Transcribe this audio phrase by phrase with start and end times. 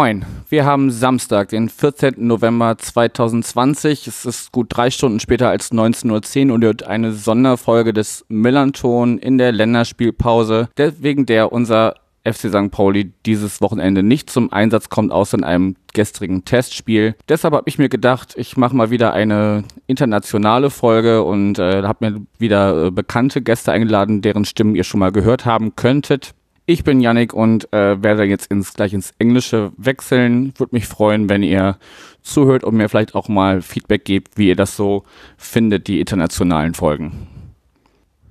[0.00, 2.14] Moin, wir haben Samstag, den 14.
[2.26, 4.06] November 2020.
[4.06, 9.18] Es ist gut drei Stunden später als 19.10 Uhr und wird eine Sonderfolge des Millanton
[9.18, 12.70] in der Länderspielpause, wegen der unser FC St.
[12.70, 17.14] Pauli dieses Wochenende nicht zum Einsatz kommt, außer in einem gestrigen Testspiel.
[17.28, 22.10] Deshalb habe ich mir gedacht, ich mache mal wieder eine internationale Folge und äh, habe
[22.10, 26.32] mir wieder äh, bekannte Gäste eingeladen, deren Stimmen ihr schon mal gehört haben könntet.
[26.70, 30.54] Ich bin Yannick und äh, werde jetzt ins, gleich ins Englische wechseln.
[30.56, 31.78] Würde mich freuen, wenn ihr
[32.22, 35.02] zuhört und mir vielleicht auch mal Feedback gebt, wie ihr das so
[35.36, 37.26] findet, die internationalen Folgen.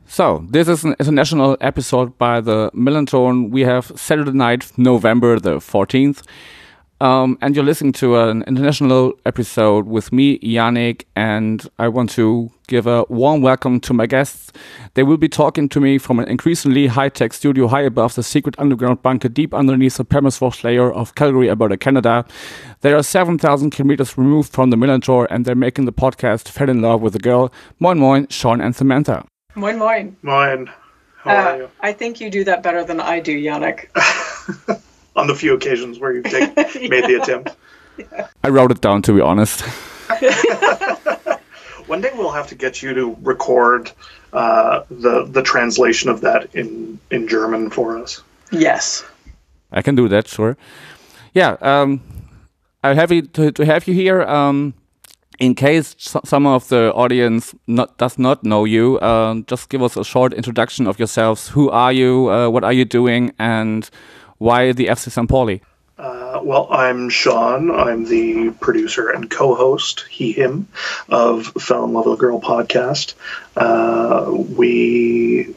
[0.05, 3.51] So, this is an international episode by the Millantone.
[3.51, 6.21] We have Saturday night, November the 14th.
[7.01, 12.51] Um, and you're listening to an international episode with me, Yannick, and I want to
[12.69, 14.51] give a warm welcome to my guests.
[14.93, 18.55] They will be talking to me from an increasingly high-tech studio high above the secret
[18.59, 22.25] underground bunker deep underneath the permafrost layer of Calgary, Alberta, Canada.
[22.81, 26.81] They are 7,000 kilometers removed from the Millerntor, and they're making the podcast Fell in
[26.81, 27.51] Love with a Girl.
[27.79, 29.25] Moin moin, Sean and Samantha.
[29.55, 30.15] Moin, moin.
[30.21, 30.69] Moin.
[31.17, 31.69] How uh, are you?
[31.81, 33.89] I think you do that better than I do, Yannick.
[35.15, 36.87] On the few occasions where you've take, yeah.
[36.87, 37.55] made the attempt.
[37.97, 38.27] Yeah.
[38.43, 39.63] I wrote it down, to be honest.
[41.89, 43.91] One day we'll have to get you to record
[44.31, 48.21] uh, the the translation of that in in German for us.
[48.51, 49.03] Yes,
[49.71, 50.27] I can do that.
[50.27, 50.55] Sure.
[51.33, 51.57] Yeah.
[51.61, 52.01] Um,
[52.83, 54.21] I'm happy to, to have you here.
[54.21, 54.73] Um,
[55.39, 59.95] in case some of the audience not, does not know you, uh, just give us
[59.97, 61.49] a short introduction of yourselves.
[61.49, 62.29] Who are you?
[62.29, 63.33] Uh, what are you doing?
[63.39, 63.89] And
[64.37, 65.29] why the FC St.
[65.29, 65.61] Pauli?
[66.29, 67.71] Uh, well, I'm Sean.
[67.71, 70.67] I'm the producer and co-host, he, him,
[71.07, 73.15] of Fell in Love with a Girl podcast.
[73.57, 75.55] Uh, we,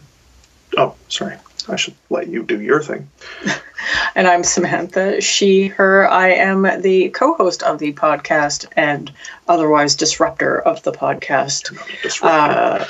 [0.79, 1.37] oh, sorry.
[1.69, 3.11] I should let you do your thing.
[4.15, 6.09] and I'm Samantha, she, her.
[6.09, 9.13] I am the co host of the podcast and
[9.49, 11.77] otherwise disruptor of the podcast.
[12.23, 12.87] Uh,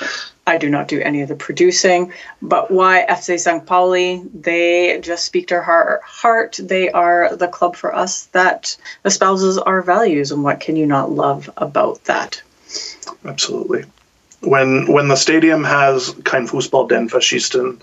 [0.47, 2.13] I do not do any of the producing.
[2.41, 3.65] But why FC St.
[3.65, 4.23] Pauli?
[4.35, 6.59] They just speak to our heart.
[6.61, 10.33] They are the club for us that espouses our values.
[10.33, 12.43] And what can you not love about that?
[13.25, 13.85] Absolutely.
[14.41, 17.81] When when the stadium has Kein Fußball den Faschisten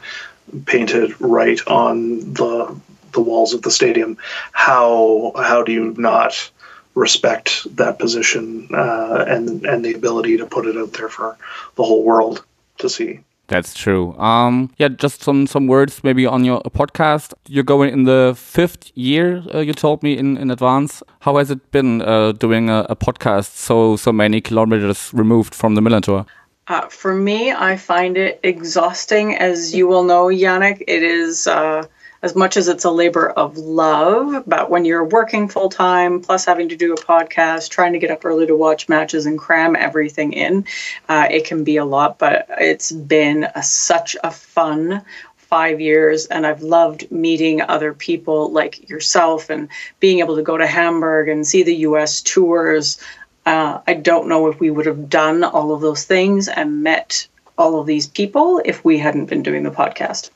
[0.66, 2.76] painted right on the
[3.12, 4.18] the walls of the stadium.
[4.52, 6.52] How how do you not
[6.96, 11.38] respect that position uh, and and the ability to put it out there for
[11.76, 12.44] the whole world
[12.80, 13.22] to see?
[13.50, 14.16] That's true.
[14.20, 17.34] Um, yeah, just some some words maybe on your podcast.
[17.48, 19.44] You're going in the fifth year.
[19.54, 21.02] Uh, you told me in, in advance.
[21.22, 25.74] How has it been uh, doing a, a, podcast so so many kilometers removed from
[25.74, 26.28] the Millerntor?
[26.68, 29.36] Uh, for me, I find it exhausting.
[29.36, 31.88] As you will know, Yannick, it is uh,
[32.22, 34.44] as much as it's a labor of love.
[34.46, 38.12] But when you're working full time, plus having to do a podcast, trying to get
[38.12, 40.66] up early to watch matches and cram everything in,
[41.08, 42.20] uh, it can be a lot.
[42.20, 45.04] But it's been a, such a fun
[45.50, 49.68] five years and I've loved meeting other people like yourself and
[50.00, 53.02] being able to go to Hamburg and see the US tours.
[53.48, 57.28] Uh, I don't know if we would have done all of those things and met
[57.58, 60.30] all of these people if we hadn't been doing the podcast.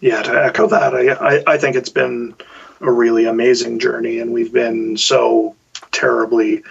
[0.00, 2.34] Yeah, to echo that, I, I, I think it's been
[2.80, 5.54] a really amazing journey, and we've been so
[5.92, 6.62] terribly,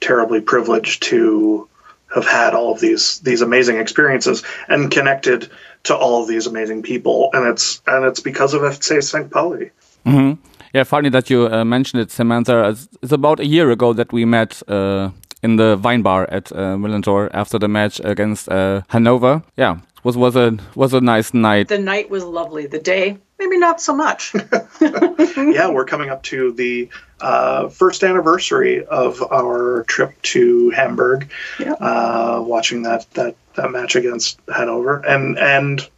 [0.00, 1.68] terribly privileged to
[2.14, 5.50] have had all of these these amazing experiences and connected
[5.84, 9.30] to all of these amazing people, and it's and it's because of FC St.
[9.30, 9.70] Pauli.
[10.06, 10.40] Mm-hmm.
[10.74, 12.70] Yeah, funny that you uh, mentioned it, Samantha.
[12.70, 15.10] It's, it's, about a year ago that we met uh,
[15.42, 19.42] in the wine bar at uh, Millerntor after the match against uh, Hanover.
[19.56, 21.68] Yeah, was was a was a nice night.
[21.68, 22.66] The night was lovely.
[22.66, 24.34] The day, maybe not so much.
[24.80, 26.88] yeah, we're coming up to the
[27.20, 31.30] uh, first anniversary of our trip to Hamburg.
[31.58, 31.72] Yeah.
[31.72, 35.88] Uh, watching that that that match against Hanover, and and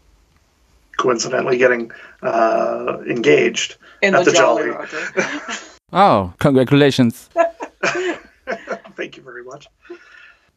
[0.96, 1.90] coincidentally getting
[2.22, 4.76] uh, engaged in at the, the Jolly, Jolly.
[4.76, 5.12] Roger.
[5.92, 7.30] oh, congratulations!
[8.96, 9.68] Thank you very much.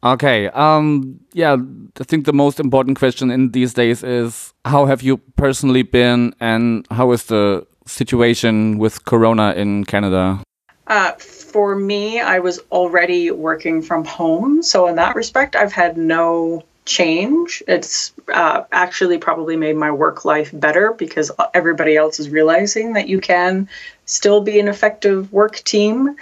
[0.02, 0.48] Okay.
[0.48, 1.56] Um, yeah,
[1.98, 6.34] I think the most important question in these days is how have you personally been
[6.40, 10.40] and how is the situation with Corona in Canada?
[10.86, 14.62] Uh, for me, I was already working from home.
[14.62, 17.62] So, in that respect, I've had no change.
[17.66, 23.08] It's uh, actually probably made my work life better because everybody else is realizing that
[23.08, 23.68] you can
[24.04, 26.16] still be an effective work team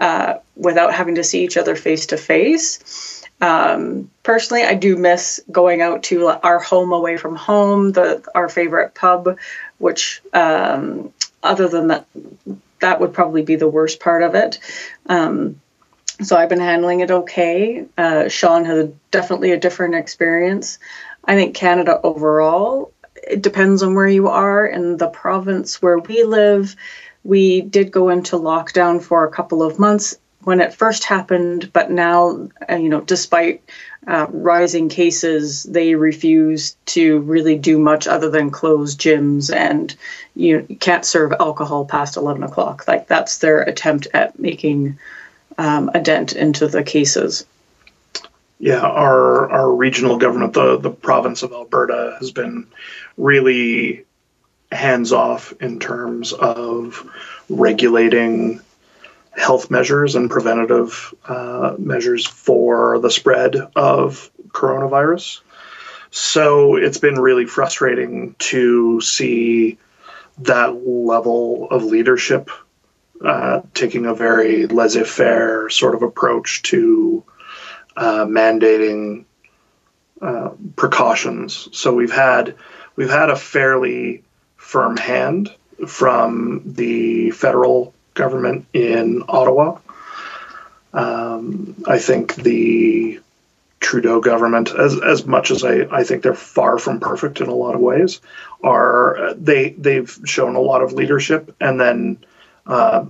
[0.00, 3.24] uh, without having to see each other face to face.
[3.40, 8.48] Um, personally, I do miss going out to our home away from home, the our
[8.48, 9.38] favorite pub,
[9.78, 11.12] which um,
[11.42, 12.06] other than that,
[12.80, 14.58] that would probably be the worst part of it.
[15.06, 15.60] Um,
[16.20, 17.86] so I've been handling it okay.
[17.96, 20.78] Uh, Sean has a, definitely a different experience.
[21.24, 24.66] I think Canada overall, it depends on where you are.
[24.66, 26.74] In the province where we live,
[27.28, 31.90] we did go into lockdown for a couple of months when it first happened, but
[31.90, 33.62] now, uh, you know, despite
[34.06, 39.94] uh, rising cases, they refuse to really do much other than close gyms and
[40.34, 42.88] you, can't serve alcohol past 11 o'clock.
[42.88, 44.98] Like that's their attempt at making
[45.58, 47.44] um, a dent into the cases.
[48.58, 52.66] Yeah, our our regional government, the the province of Alberta, has been
[53.16, 54.06] really
[54.70, 57.08] hands off in terms of
[57.48, 58.60] regulating
[59.32, 65.40] health measures and preventative uh, measures for the spread of coronavirus.
[66.10, 69.78] So it's been really frustrating to see
[70.38, 72.50] that level of leadership
[73.24, 77.24] uh, taking a very laissez faire sort of approach to
[77.96, 79.24] uh, mandating
[80.20, 81.68] uh, precautions.
[81.72, 82.54] So we've had
[82.96, 84.22] we've had a fairly
[84.68, 85.50] firm hand
[85.86, 89.78] from the federal government in Ottawa.
[90.92, 93.18] Um, I think the
[93.80, 97.54] Trudeau government, as as much as I, I think they're far from perfect in a
[97.54, 98.20] lot of ways,
[98.62, 102.18] are they they've shown a lot of leadership, and then
[102.66, 103.06] uh,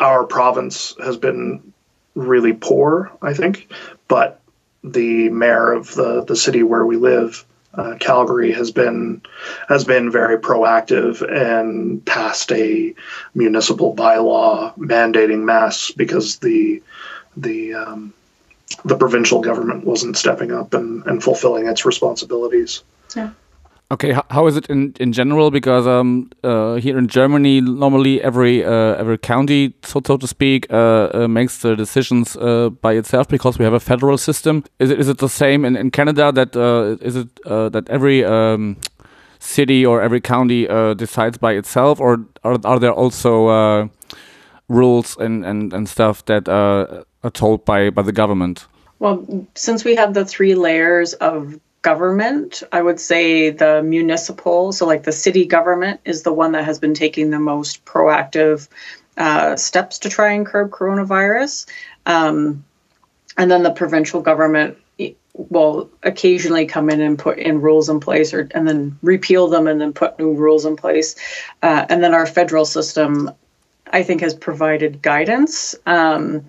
[0.00, 1.72] our province has been
[2.16, 3.72] really poor, I think,
[4.08, 4.40] but
[4.82, 7.44] the mayor of the the city where we live
[7.76, 9.22] uh, Calgary has been
[9.68, 12.94] has been very proactive and passed a
[13.34, 16.82] municipal bylaw mandating masks because the
[17.36, 18.14] the um,
[18.84, 22.82] the provincial government wasn't stepping up and, and fulfilling its responsibilities.
[23.14, 23.30] Yeah.
[23.88, 25.52] Okay, how is it in, in general?
[25.52, 30.66] Because um, uh, here in Germany, normally every uh, every county, so, so to speak,
[30.72, 34.64] uh, uh makes the decisions uh, by itself because we have a federal system.
[34.80, 36.32] Is it is it the same in, in Canada?
[36.32, 38.76] That uh, is it that every um,
[39.38, 40.66] city or every county
[40.96, 43.88] decides by itself, or are, are there also
[44.68, 48.66] rules and, and, and stuff that are told by by the government?
[48.98, 54.86] Well, since we have the three layers of government, I would say the municipal, so
[54.86, 58.66] like the city government, is the one that has been taking the most proactive
[59.16, 61.66] uh, steps to try and curb coronavirus.
[62.04, 62.64] Um,
[63.38, 64.78] and then the provincial government
[65.34, 69.68] will occasionally come in and put in rules in place or and then repeal them
[69.68, 71.14] and then put new rules in place.
[71.62, 73.30] Uh, and then our federal system,
[73.92, 75.76] I think, has provided guidance.
[75.86, 76.46] Um,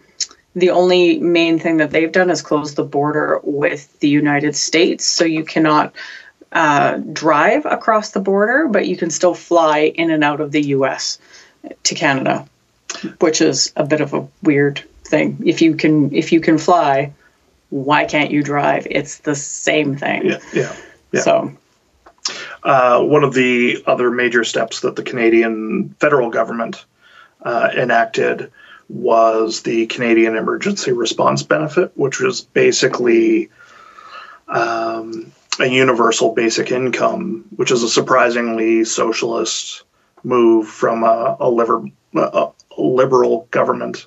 [0.58, 5.06] the only main thing that they've done is close the border with the United States.
[5.06, 5.94] So you cannot
[6.52, 10.70] uh, drive across the border, but you can still fly in and out of the
[10.70, 11.20] US
[11.84, 12.48] to Canada,
[13.20, 15.44] which is a bit of a weird thing.
[15.46, 17.14] If you can if you can fly,
[17.70, 18.88] why can't you drive?
[18.90, 20.26] It's the same thing.
[20.26, 20.40] Yeah.
[20.54, 20.76] Yeah.
[21.12, 21.22] yeah.
[21.22, 21.58] So
[22.64, 26.84] uh, one of the other major steps that the Canadian federal government
[27.44, 28.52] uh, enacted
[28.90, 33.50] was the Canadian Emergency Response Benefit, which was basically
[34.48, 39.84] um, a universal basic income, which is a surprisingly socialist
[40.24, 41.84] move from a, a, liber,
[42.16, 44.06] a liberal government.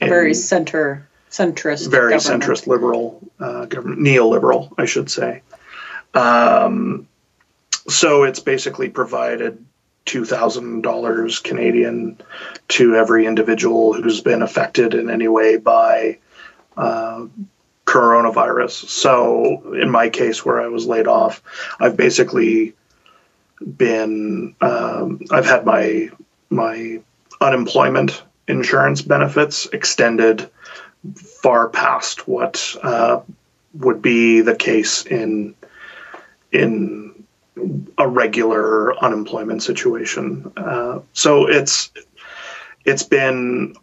[0.00, 1.90] very center centrist.
[1.90, 2.42] Very government.
[2.44, 5.42] centrist liberal uh, government, neoliberal, I should say.
[6.14, 7.08] Um,
[7.88, 9.64] so it's basically provided
[10.08, 12.20] $2,000 Canadian
[12.68, 16.18] to every individual who's been affected in any way by
[16.76, 17.26] uh,
[17.84, 18.88] coronavirus.
[18.88, 21.42] So, in my case, where I was laid off,
[21.78, 22.74] I've basically
[23.76, 26.10] been um, I've had my
[26.50, 27.00] my
[27.40, 30.48] unemployment insurance benefits extended
[31.14, 33.20] far past what uh,
[33.74, 35.54] would be the case in
[36.52, 37.07] in
[37.98, 40.52] a regular unemployment situation.
[40.56, 41.90] Uh, so it's
[42.84, 43.74] it's been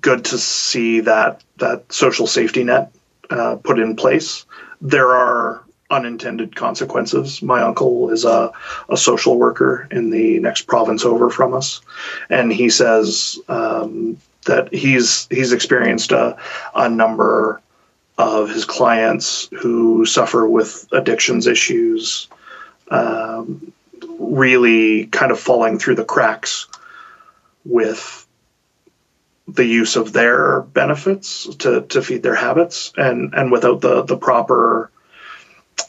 [0.00, 2.92] good to see that that social safety net
[3.30, 4.46] uh, put in place.
[4.80, 7.42] There are unintended consequences.
[7.42, 8.52] My uncle is a,
[8.88, 11.80] a social worker in the next province over from us,
[12.28, 16.36] and he says um, that he's he's experienced a,
[16.74, 17.60] a number
[18.18, 22.28] of his clients who suffer with addictions issues
[22.90, 23.72] um,
[24.18, 26.66] really kind of falling through the cracks
[27.64, 28.26] with
[29.48, 34.16] the use of their benefits to, to feed their habits and, and without the, the
[34.16, 34.90] proper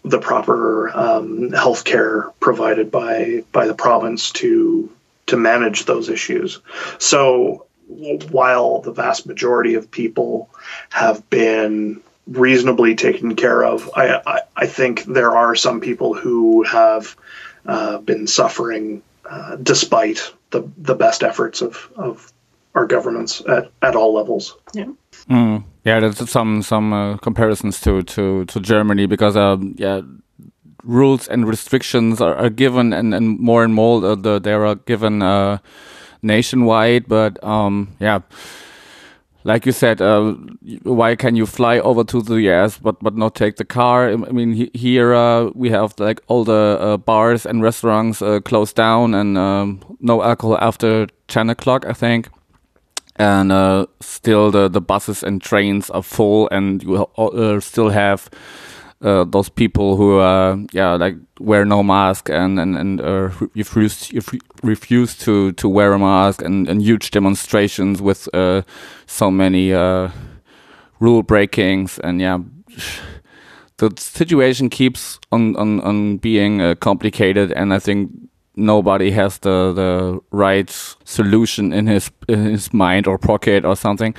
[0.04, 4.90] the proper um, health care provided by by the province to
[5.28, 6.60] to manage those issues.
[6.98, 7.66] So
[8.32, 10.50] while the vast majority of people
[10.90, 16.64] have been reasonably taken care of, I, I, I think there are some people who
[16.64, 17.16] have
[17.66, 22.32] uh, been suffering uh, despite the, the best efforts of, of
[22.76, 24.56] our governments at, at all levels.
[24.74, 24.86] Yeah.
[25.30, 25.64] Mm.
[25.84, 30.02] Yeah, there's some some uh, comparisons to, to, to Germany because um, yeah,
[30.84, 34.76] rules and restrictions are, are given and, and more and more uh, the, they are
[34.76, 35.58] given uh,
[36.22, 37.08] nationwide.
[37.08, 38.20] But um, yeah,
[39.44, 40.34] like you said, uh,
[40.84, 44.10] why can you fly over to the US but but not take the car?
[44.10, 48.40] I mean, he, here uh, we have like all the uh, bars and restaurants uh,
[48.40, 52.30] closed down and um, no alcohol after ten o'clock, I think.
[53.18, 58.30] And uh, still, the the buses and trains are full, and you uh, still have
[59.02, 64.12] uh, those people who uh, yeah like wear no mask and and and uh, refuse
[64.64, 68.62] refuse to to wear a mask and, and huge demonstrations with uh,
[69.08, 70.10] so many uh,
[71.00, 72.40] rule breakings and yeah
[73.78, 78.12] the situation keeps on on, on being uh, complicated and I think
[78.56, 80.70] nobody has the the right
[81.06, 84.14] solution in his in his mind or pocket or something.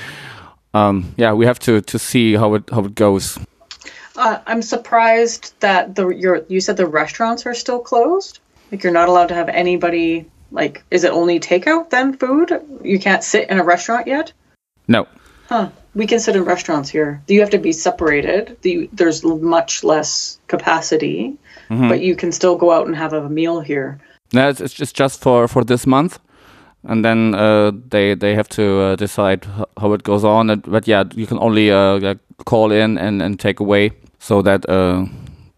[0.75, 3.39] Um, yeah we have to to see how it how it goes
[4.17, 8.41] uh, I'm surprised that the your you said the restaurants are still closed.
[8.71, 10.27] Like you're not allowed to have anybody.
[10.51, 12.17] Like, is it only takeout then?
[12.17, 12.53] Food?
[12.83, 14.33] You can't sit in a restaurant yet.
[14.87, 15.07] No.
[15.49, 15.71] Huh.
[15.95, 17.23] We can sit in restaurants here.
[17.29, 18.57] You have to be separated.
[18.63, 21.37] The, there's much less capacity,
[21.69, 21.89] mm-hmm.
[21.89, 24.01] but you can still go out and have a meal here.
[24.33, 26.19] No, it's, it's just just for for this month
[26.85, 29.47] and then uh, they they have to uh, decide
[29.81, 30.61] how it goes on.
[30.61, 32.15] But yeah, you can only uh,
[32.45, 33.93] call in and, and take away
[34.23, 35.05] so that uh,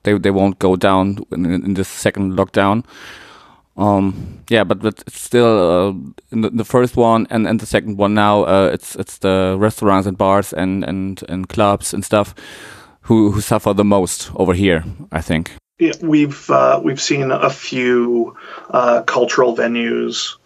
[0.02, 2.85] they they won't go down in, in this second lockdown.
[3.76, 5.90] Um, yeah, but but it's still uh,
[6.30, 8.44] in the, the, first one and, and the second one now.
[8.44, 12.35] Uh, it's it's the restaurants and bars and, and, and clubs and stuff
[13.02, 14.85] who who suffer the most over here.
[15.12, 15.50] I think.
[15.78, 18.37] Yeah, we've uh, we've seen a few
[18.71, 20.37] uh, cultural venues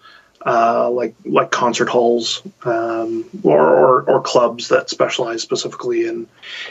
[0.46, 6.26] uh, like like concert halls um, or, or, or clubs that specialize specifically in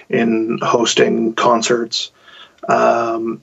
[0.09, 2.11] in hosting concerts
[2.67, 3.41] um,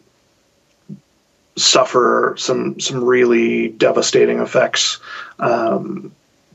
[1.57, 4.99] suffer some some really devastating effects
[5.39, 6.15] um,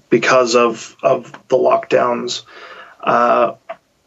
[0.10, 2.44] because of of the lockdowns.
[3.02, 3.56] Uh,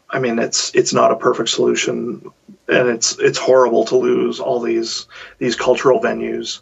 [0.09, 2.29] I mean, it's it's not a perfect solution,
[2.67, 5.07] and it's it's horrible to lose all these
[5.39, 6.61] these cultural venues.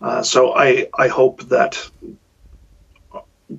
[0.00, 1.90] Uh, so I I hope that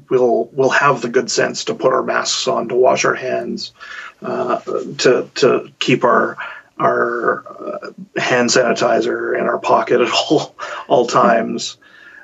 [0.10, 3.74] we'll we'll have the good sense to put our masks on, to wash our hands,
[4.22, 6.38] uh, to to keep our
[6.78, 10.56] our uh, hand sanitizer in our pocket at all
[10.88, 11.78] all times,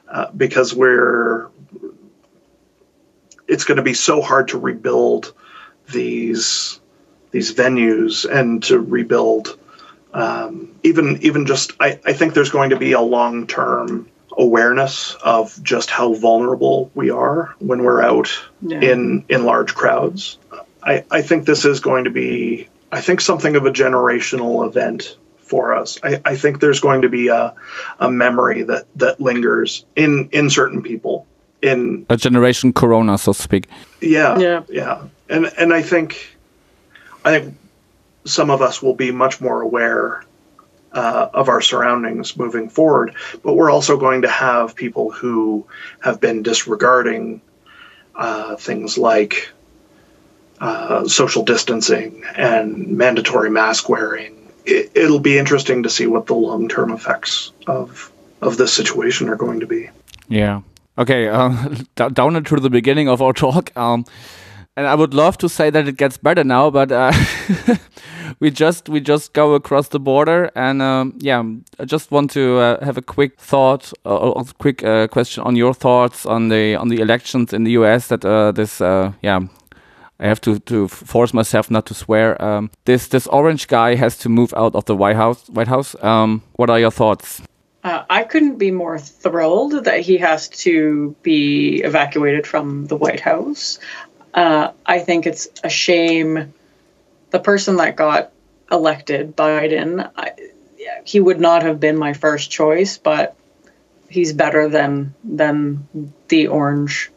[0.10, 1.50] uh, because we're
[3.48, 5.34] it's going to be so hard to rebuild
[5.91, 6.79] these
[7.31, 9.57] these venues and to rebuild
[10.13, 15.15] um, even even just I, I think there's going to be a long term awareness
[15.24, 18.30] of just how vulnerable we are when we're out
[18.62, 18.80] yeah.
[18.82, 20.38] in in large crowds.
[20.84, 25.18] I, I think this is going to be I think something of a generational event
[25.46, 26.00] for us.
[26.04, 27.54] I, I think there's going to be a,
[28.00, 31.27] a memory that, that lingers in, in certain people.
[31.62, 33.68] In a generation corona, so to speak.
[34.01, 34.38] Yeah.
[34.38, 34.63] Yeah.
[34.70, 35.04] Yeah.
[35.30, 36.38] And and I think
[37.24, 37.58] I think
[38.25, 40.24] some of us will be much more aware
[40.95, 43.13] uh, of our surroundings moving forward.
[43.43, 45.67] But we're also going to have people who
[45.99, 47.41] have been disregarding
[48.15, 49.49] uh, things like
[50.61, 54.31] uh, social distancing and mandatory mask wearing.
[54.65, 58.11] It, will be interesting to see what the long term effects of
[58.41, 59.89] of this situation are going to be.
[60.27, 60.61] Yeah.
[60.97, 61.27] Okay.
[61.27, 61.75] Uh,
[62.13, 63.75] down into the beginning of our talk.
[63.77, 64.05] Um,
[64.77, 67.11] and I would love to say that it gets better now, but uh,
[68.39, 71.44] we just we just go across the border, and um, yeah,
[71.79, 75.55] I just want to uh, have a quick thought, uh, a quick uh, question on
[75.55, 78.08] your thoughts on the on the elections in the U.S.
[78.08, 79.41] That uh, this uh, yeah.
[80.17, 82.41] I have to, to force myself not to swear.
[82.41, 85.46] Um, this this orange guy has to move out of the White House.
[85.50, 85.94] White House.
[86.01, 87.41] Um, what are your thoughts?
[87.86, 93.77] I couldn't be more thrilled that he has to be evacuated from the White House.
[94.34, 96.53] Uh, I think it's a shame.
[97.36, 98.32] The person that got
[98.72, 100.32] elected, Biden, I,
[101.04, 103.36] he would not have been my first choice, but
[104.08, 105.86] he's better than than
[106.30, 107.12] the orange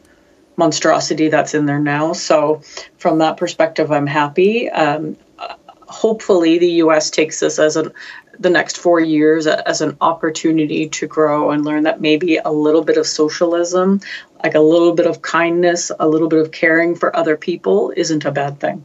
[0.57, 2.11] monstrosity that's in there now.
[2.11, 2.63] So,
[2.97, 4.69] from that perspective, I'm happy.
[4.69, 5.15] Um,
[5.87, 7.11] hopefully, the U.S.
[7.11, 7.89] takes this as a
[8.37, 12.83] the next four years as an opportunity to grow and learn that maybe a little
[12.83, 14.01] bit of socialism,
[14.43, 18.25] like a little bit of kindness, a little bit of caring for other people, isn't
[18.25, 18.83] a bad thing.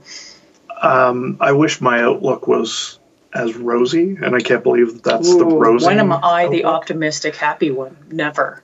[0.85, 2.99] Um, I wish my outlook was
[3.33, 5.87] as rosy, and I can't believe that that's Ooh, the rosy.
[5.87, 7.97] When am I the optimistic, happy one?
[8.11, 8.63] Never.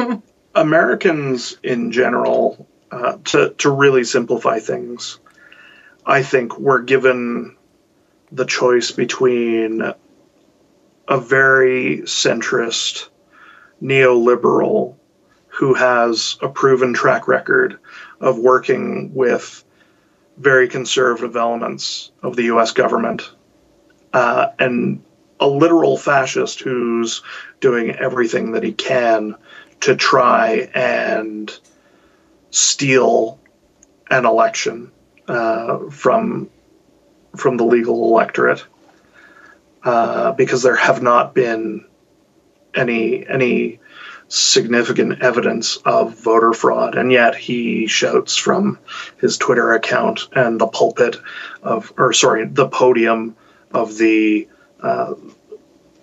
[0.54, 5.18] Americans in general, uh, to to really simplify things,
[6.06, 7.56] I think we're given
[8.30, 9.82] the choice between
[11.08, 13.08] a very centrist
[13.82, 14.94] neoliberal
[15.48, 17.78] who has a proven track record
[18.20, 19.64] of working with
[20.36, 23.30] very conservative elements of the US government,
[24.12, 25.02] uh, and
[25.40, 27.22] a literal fascist who's
[27.60, 29.34] doing everything that he can
[29.80, 31.58] to try and
[32.50, 33.38] steal
[34.10, 34.90] an election
[35.28, 36.48] uh, from
[37.36, 38.64] from the legal electorate
[39.82, 41.84] uh, because there have not been
[42.74, 43.78] any any
[44.28, 48.78] significant evidence of voter fraud, and yet he shouts from
[49.20, 51.16] his Twitter account and the pulpit
[51.62, 53.36] of, or sorry, the podium
[53.72, 54.48] of the
[54.80, 55.14] uh,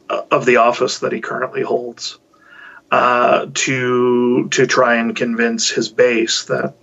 [0.09, 2.17] of the office that he currently holds
[2.91, 6.75] uh, to to try and convince his base that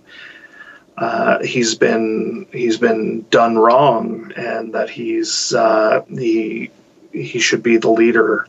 [0.97, 6.69] uh, he's been he's been done wrong and that he's uh, he
[7.13, 8.45] he should be the leader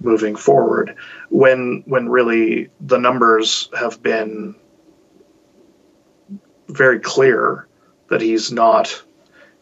[0.00, 0.96] moving forward
[1.28, 4.54] when when really the numbers have been
[6.68, 7.68] very clear
[8.08, 9.02] that he's not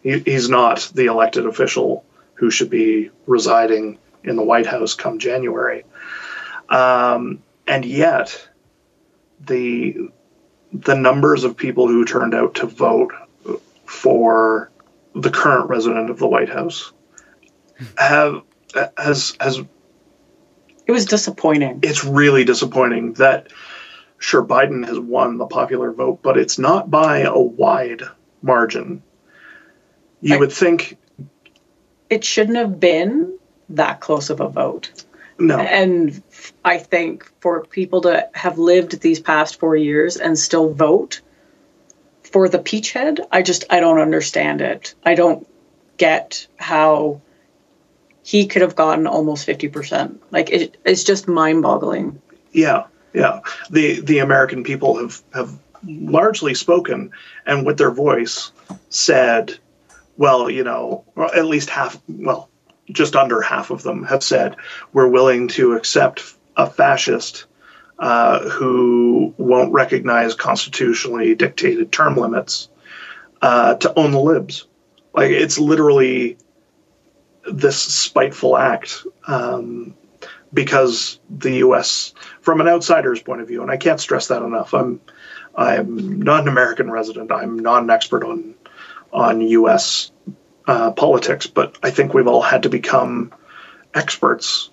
[0.03, 5.19] he, he's not the elected official who should be residing in the White House come
[5.19, 5.85] January.
[6.69, 8.49] Um, and yet,
[9.41, 10.11] the
[10.73, 13.13] the numbers of people who turned out to vote
[13.87, 14.71] for
[15.15, 16.93] the current resident of the White House
[17.97, 18.43] have
[18.97, 19.63] has has
[20.89, 21.81] it was disappointing.
[21.83, 23.53] It's really disappointing that
[24.19, 28.03] sure Biden has won the popular vote, but it's not by a wide
[28.43, 29.03] margin.
[30.23, 30.97] You I, would think
[32.09, 35.05] it shouldn't have been that close of a vote.
[35.39, 35.59] No.
[35.59, 36.21] And
[36.65, 41.21] I think for people to have lived these past 4 years and still vote
[42.25, 44.95] for the peachhead, I just I don't understand it.
[45.05, 45.47] I don't
[45.99, 47.21] get how
[48.29, 50.19] he could have gotten almost 50%.
[50.31, 52.21] Like it, it's just mind boggling.
[52.53, 52.85] Yeah.
[53.15, 53.41] Yeah.
[53.71, 57.11] The, the American people have, have largely spoken
[57.47, 58.53] and with their voice
[58.91, 59.59] said,
[60.19, 62.51] well, you know, at least half, well,
[62.91, 64.57] just under half of them have said
[64.93, 67.47] we're willing to accept a fascist
[67.99, 72.69] uh, who won't recognize constitutionally dictated term limits
[73.41, 74.67] uh, to own the libs.
[75.15, 76.37] Like it's literally
[77.51, 79.95] this spiteful act um,
[80.53, 82.15] because the U.S.
[82.41, 84.75] from an outsider's point of view, and I can't stress that enough.
[84.75, 85.01] I'm
[85.55, 87.33] I'm not an American resident.
[87.33, 88.55] I'm not an expert on
[89.13, 90.11] on U.S.
[90.67, 93.33] Uh, politics, but I think we've all had to become
[93.95, 94.71] experts,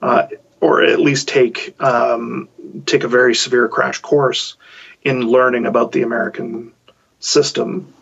[0.00, 0.28] uh,
[0.60, 2.48] or at least take um,
[2.86, 4.56] take a very severe crash course
[5.02, 6.72] in learning about the American
[7.18, 7.92] system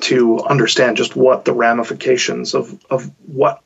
[0.00, 3.62] to understand just what the ramifications of, of what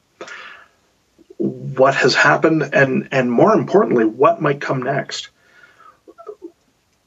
[1.41, 5.31] what has happened and and more importantly what might come next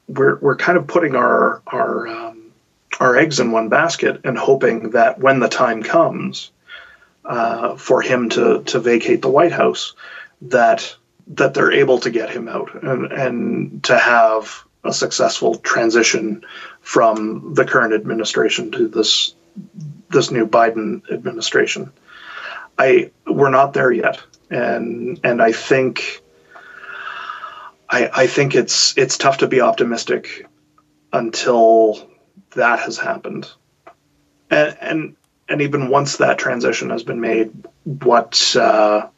[0.08, 2.52] we're we're kind of putting our our um,
[2.98, 6.50] our eggs in one basket and hoping that when the time comes
[7.24, 9.94] uh, for him to to vacate the White House
[10.42, 10.96] that
[11.28, 16.44] that they're able to get him out and and to have a successful transition
[16.80, 19.34] from the current administration to this
[20.10, 21.92] this new Biden administration.
[22.78, 26.22] I we're not there yet, and and I think
[27.90, 30.46] I I think it's it's tough to be optimistic
[31.12, 32.10] until
[32.54, 33.50] that has happened,
[34.50, 35.16] and and
[35.48, 37.52] and even once that transition has been made,
[37.84, 39.08] what uh,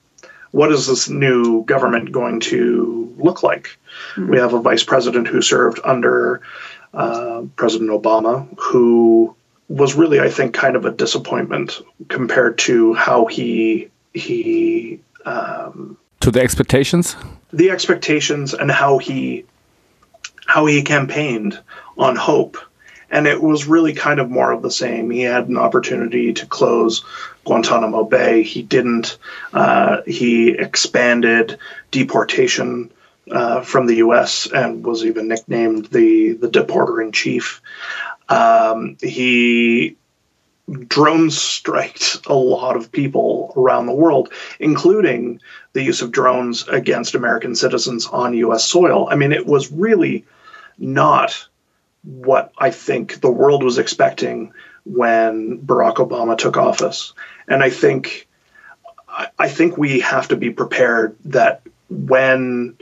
[0.51, 3.79] what is this new government going to look like?
[4.15, 4.31] Mm-hmm.
[4.31, 6.41] We have a vice president who served under
[6.95, 9.37] uh, President Obama, who
[9.69, 16.31] was really, I think, kind of a disappointment compared to how he he um, to
[16.31, 17.17] the expectations.
[17.53, 19.45] The expectations and how he
[20.47, 21.59] how he campaigned
[21.99, 22.57] on hope,
[23.11, 25.11] and it was really kind of more of the same.
[25.11, 27.05] He had an opportunity to close
[27.45, 28.43] Guantanamo Bay.
[28.43, 29.19] He didn't.
[29.53, 31.59] Uh, he expanded
[31.91, 32.91] deportation
[33.31, 34.49] uh, from the U.S.
[34.53, 37.61] and was even nicknamed the the deporter in chief.
[38.29, 39.97] Um, he
[40.89, 45.41] drone striked a lot of people around the world, including
[45.73, 48.65] the use of drones against American citizens on U.S.
[48.65, 49.09] soil.
[49.11, 50.25] I mean, it was really
[50.79, 51.47] not
[52.03, 54.53] what I think the world was expecting
[54.85, 57.13] when Barack Obama took office,
[57.49, 58.29] and I think
[59.39, 62.77] I think we have to be prepared that when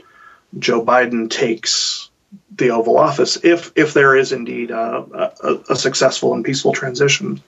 [0.59, 2.09] Joe Biden takes
[2.55, 7.41] the Oval Office, if if there is indeed a, a, a successful and peaceful transition,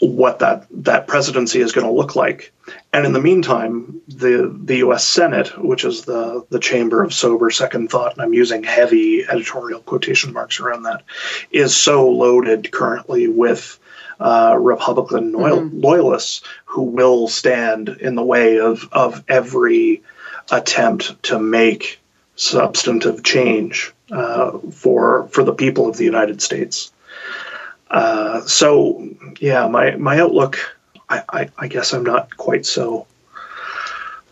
[0.00, 2.52] what that that presidency is going to look like.
[2.92, 5.06] And in the meantime, the the U.S.
[5.06, 9.80] Senate, which is the the chamber of sober second thought, and I'm using heavy editorial
[9.80, 11.02] quotation marks around that,
[11.50, 13.78] is so loaded currently with
[14.18, 15.80] uh, Republican loyal, mm-hmm.
[15.80, 20.02] loyalists who will stand in the way of of every
[20.50, 22.00] attempt to make
[22.36, 26.90] substantive change uh, for for the people of the United States.
[27.90, 29.08] Uh, so,
[29.40, 30.58] yeah, my my outlook,
[31.08, 33.06] I, I, I, guess I'm not quite so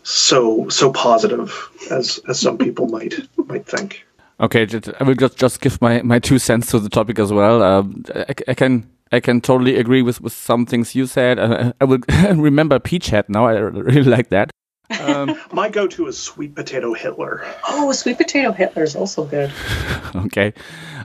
[0.03, 4.05] so so positive as as some people might might think.
[4.39, 4.65] Okay,
[4.99, 7.61] I will just just give my my two cents to the topic as well.
[7.61, 7.83] Uh,
[8.15, 8.89] I, I, can.
[9.11, 11.39] I can totally agree with, with some things you said.
[11.39, 11.99] Uh, I will
[12.35, 13.47] remember Peach Head now.
[13.47, 14.51] I really like that.
[15.01, 17.45] Um, My go-to is sweet potato Hitler.
[17.67, 19.51] Oh, sweet potato Hitler is also good.
[20.15, 20.53] okay,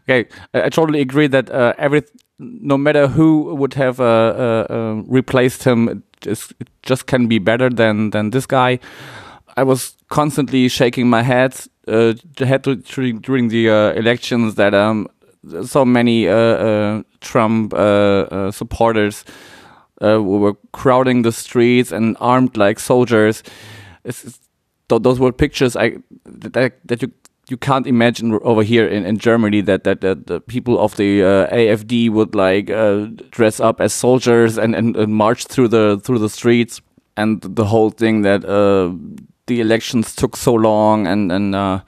[0.09, 0.29] okay.
[0.55, 2.03] I, I totally agree that uh, every
[2.38, 7.27] no matter who would have uh, uh, uh, replaced him, it just, it just can
[7.27, 8.79] be better than than this guy.
[9.57, 11.55] I was constantly shaking my head,
[11.87, 15.07] uh, during, the uh, elections that um,
[15.64, 17.73] so many uh, uh Trump
[18.53, 19.25] supporters
[20.01, 23.42] were crowding the streets and armed like soldiers.
[24.05, 24.40] It's, it's,
[24.88, 27.12] those were pictures I that, that you
[27.48, 31.22] you can't imagine over here in, in Germany that, that, that the people of the
[31.22, 36.00] uh, AFD would like uh, dress up as soldiers and, and, and, march through the
[36.02, 36.80] through the streets.
[37.16, 38.92] And the whole thing that uh,
[39.46, 41.80] the elections took so long and and uh,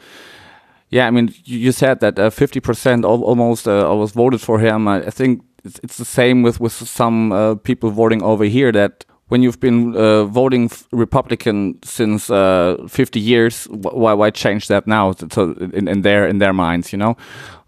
[0.90, 4.86] yeah I mean you said that uh, fifty percent almost uh, was voted for him.
[4.86, 9.04] I, I think it's, it's, the same with with some people voting over here that
[9.28, 15.14] when you've been uh, voting Republican since uh, 50 years, why why change that now?
[15.32, 17.16] So in, in their in their minds, you know,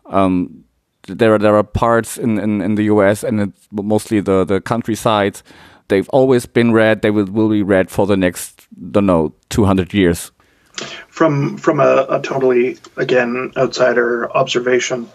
[0.06, 0.64] um,
[1.06, 3.24] there are there are parts in, in, in the U.S.
[3.24, 5.42] and mostly the the countryside.
[5.88, 7.02] They've always been red.
[7.02, 10.30] They will will be red for the next don't know 200 years.
[11.08, 15.08] From from a, a totally again outsider observation,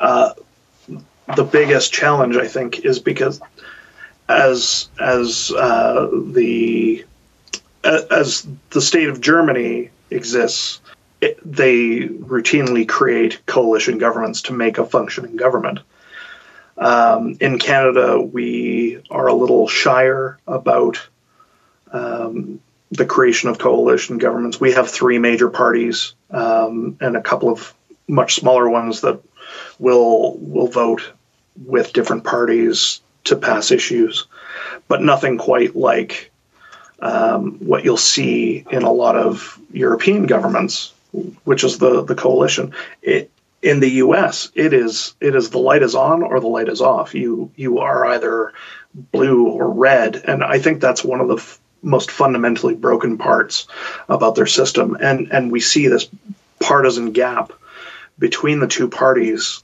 [0.00, 0.32] uh,
[1.36, 3.40] the biggest challenge I think is because
[4.28, 7.04] as as uh, the
[7.84, 10.80] as the state of Germany exists,
[11.20, 15.80] it, they routinely create coalition governments to make a functioning government.
[16.76, 21.06] Um, in Canada, we are a little shyer about
[21.92, 22.60] um,
[22.90, 24.60] the creation of coalition governments.
[24.60, 27.72] We have three major parties um, and a couple of
[28.08, 29.20] much smaller ones that
[29.78, 31.12] will will vote
[31.64, 34.26] with different parties to pass issues,
[34.88, 36.30] but nothing quite like
[37.00, 40.92] um, what you'll see in a lot of European governments,
[41.44, 42.74] which is the the coalition.
[43.02, 43.30] It,
[43.62, 46.80] in the U.S., it is it is the light is on or the light is
[46.80, 47.14] off.
[47.14, 48.52] You you are either
[48.94, 53.66] blue or red, and I think that's one of the f- most fundamentally broken parts
[54.08, 54.96] about their system.
[55.00, 56.08] And and we see this
[56.60, 57.52] partisan gap
[58.18, 59.63] between the two parties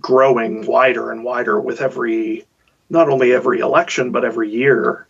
[0.00, 2.44] growing wider and wider with every
[2.90, 5.06] not only every election but every year.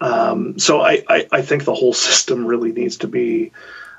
[0.00, 3.50] Um, so I, I, I, think the whole system really needs to be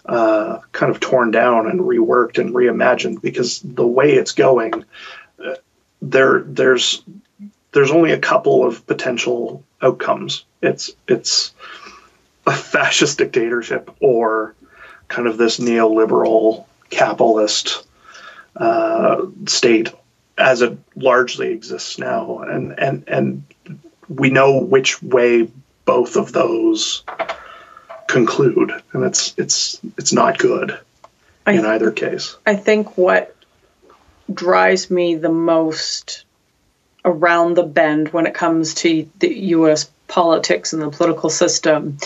[0.05, 4.86] uh, kind of torn down and reworked and reimagined because the way it's going,
[5.43, 5.55] uh,
[6.01, 7.03] there there's
[7.73, 10.45] there's only a couple of potential outcomes.
[10.62, 11.53] It's it's
[12.47, 14.55] a fascist dictatorship or
[15.10, 17.86] kind of this neoliberal capitalist
[18.55, 19.93] uh, state
[20.39, 23.43] as it largely exists now, and and and
[24.08, 25.49] we know which way
[25.86, 27.04] both of those
[28.08, 30.78] conclude, and it's it's it's not good
[31.45, 32.38] I, in either case.
[32.45, 33.36] I think what
[34.34, 36.25] drives me the most
[37.04, 39.89] around the bend when it comes to the U.S.
[40.08, 41.97] politics and the political system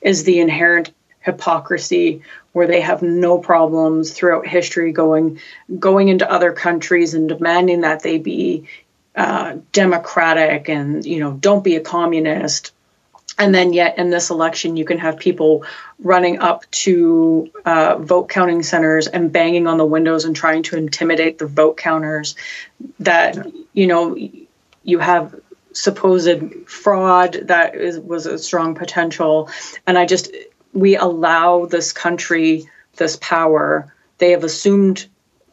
[0.00, 2.22] is the inherent hypocrisy
[2.52, 5.40] where they have no problems throughout history going
[5.78, 8.68] going into other countries and demanding that they be
[9.16, 12.72] uh, democratic and you know don't be a communist.
[13.38, 15.64] And then yet in this election you can have people
[15.98, 20.76] running up to uh, vote counting centers and banging on the windows and trying to
[20.76, 22.36] intimidate the vote counters
[23.00, 23.36] that
[23.72, 24.16] you know
[24.84, 25.34] you have
[25.72, 29.48] supposed fraud that is, was a strong potential.
[29.86, 30.30] And i just
[30.72, 35.06] we allow this country this power they have assumed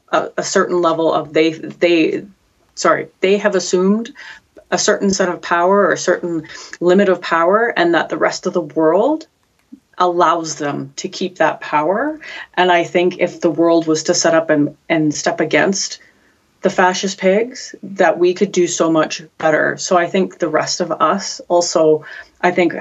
[0.10, 2.26] a, a certain level of they they
[2.76, 4.12] sorry they have assumed
[4.72, 6.48] a certain set of power or a certain
[6.80, 9.28] limit of power, and that the rest of the world
[9.98, 12.20] allows them to keep that power.
[12.54, 16.00] And I think if the world was to set up and, and step against
[16.62, 19.78] the fascist pigs, that we could do so much better.
[19.78, 22.06] So I think the rest of us also,
[22.42, 22.74] I think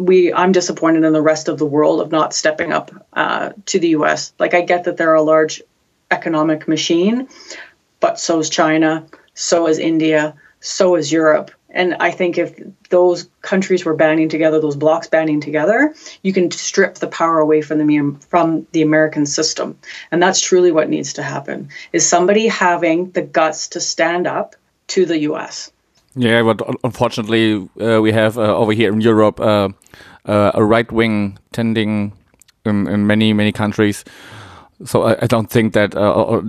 [0.00, 3.78] we, I'm disappointed in the rest of the world of not stepping up uh, to
[3.78, 4.32] the US.
[4.38, 5.62] Like I get that they're a large
[6.10, 7.28] economic machine,
[8.00, 11.50] but so is China, so is India so is Europe.
[11.70, 12.60] And I think if
[12.90, 17.62] those countries were banding together, those blocks banding together, you can strip the power away
[17.62, 19.78] from the from the American system.
[20.10, 24.56] And that's truly what needs to happen: is somebody having the guts to stand up
[24.88, 25.70] to the U.S.
[26.16, 29.68] Yeah, but unfortunately, uh, we have uh, over here in Europe uh,
[30.24, 32.12] uh a right wing tending
[32.64, 34.04] in, in, many many countries.
[34.84, 36.42] So I, I don't think that uh,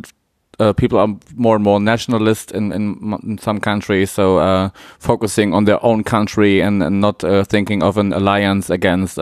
[0.59, 5.65] uh, people are more and more nationalist in, in, in some countries, so focusing on
[5.65, 9.19] their own country and, and not thinking of an alliance against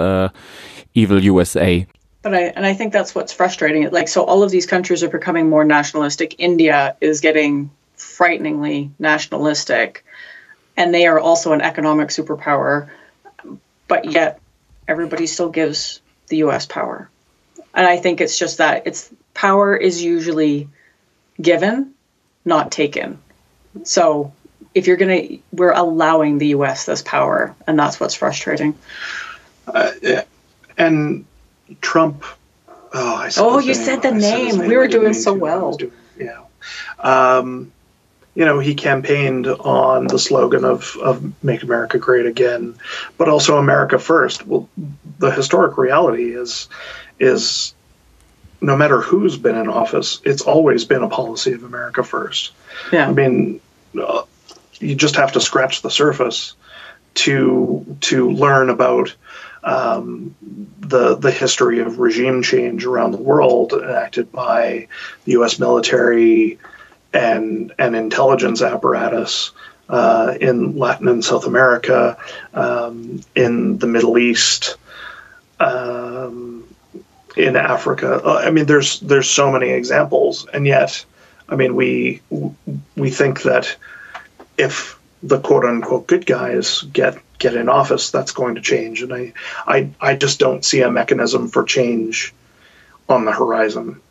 [0.94, 1.86] evil USA.
[2.22, 3.90] But I and I think that's what's frustrating.
[3.92, 6.36] Like so, all of these countries are becoming more nationalistic.
[6.38, 10.04] India is getting frighteningly nationalistic,
[10.80, 12.90] and they are also an economic superpower.
[13.88, 14.40] But yet,
[14.88, 16.66] everybody still gives the U.S.
[16.66, 17.10] power,
[17.74, 20.70] and I think it's just that it's power is usually
[21.40, 21.94] given,
[22.46, 23.20] not taken.
[23.84, 24.34] So
[24.74, 26.86] if you're going to, we're allowing the U.S.
[26.86, 28.78] this power, and that's what's frustrating.
[29.68, 29.92] Uh,
[30.78, 31.26] and
[31.82, 32.24] Trump.
[32.94, 34.58] Oh, oh you said the name.
[34.58, 34.68] name.
[34.68, 35.74] We were doing so well.
[35.74, 36.44] Doing, yeah.
[37.00, 37.72] Um,
[38.36, 42.76] you know, he campaigned on the slogan of, of Make America Great Again,
[43.18, 44.46] but also America First.
[44.46, 44.70] Well,
[45.18, 46.68] the historic reality is
[47.20, 47.74] is
[48.62, 52.52] no matter who's been in office, it's always been a policy of America first.
[52.92, 53.08] Yeah.
[53.08, 53.62] I mean,
[54.00, 54.24] uh,
[54.80, 56.56] you just have to scratch the surface
[57.16, 59.16] to to learn about
[59.64, 60.36] um,
[60.80, 64.88] the the history of regime change around the world enacted by
[65.26, 65.60] the U.S.
[65.60, 66.60] military
[67.14, 69.52] and and intelligence apparatus
[69.90, 72.18] uh, in Latin and South America,
[72.54, 74.78] um, in the Middle East.
[75.60, 76.60] Um,
[77.40, 78.22] in Africa.
[78.24, 81.04] Uh, I mean, there's there's so many examples, and yet,
[81.48, 82.22] I mean, we
[82.96, 83.76] we think that
[84.58, 89.14] if the quote unquote good guys get get in office, that's going to change, and
[89.14, 89.34] I
[89.66, 92.34] I I just don't see a mechanism for change
[93.08, 94.02] on the horizon.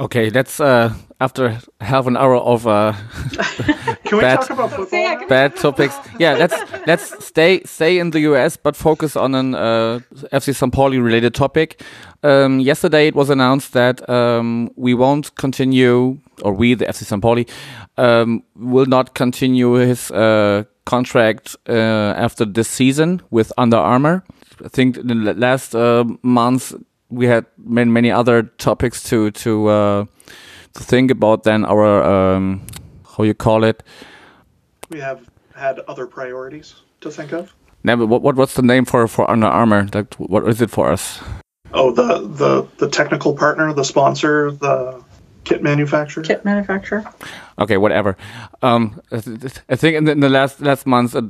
[0.00, 2.92] Okay, that's uh, after half an hour of uh,
[4.04, 5.28] Can we bad, talk about football?
[5.28, 5.94] Bad topics.
[6.18, 6.54] Yeah, let's
[6.86, 10.00] let's stay stay in the US, but focus on an uh,
[10.32, 10.72] FC St.
[10.72, 11.82] Pauli related topic.
[12.22, 17.20] Um, yesterday, it was announced that um, we won't continue, or we, the FC St.
[17.20, 17.46] Pauli,
[17.96, 21.72] um, will not continue his uh, contract uh,
[22.16, 24.24] after this season with Under Armour.
[24.64, 26.74] I think in the last uh, months
[27.10, 30.04] we had many many other topics to to uh,
[30.74, 32.66] to think about then our um,
[33.16, 33.82] how you call it.
[34.90, 37.54] We have had other priorities to think of.
[37.84, 39.88] Now, what, what what's the name for for Under Armour?
[39.94, 41.20] Like, what is it for us?
[41.72, 45.04] Oh, the the the technical partner, the sponsor, the
[45.48, 46.22] kit manufacturer.
[46.22, 47.04] Kit manufacturer.
[47.58, 48.16] Okay, whatever.
[48.62, 51.22] Um, I think in the, in the last last months uh,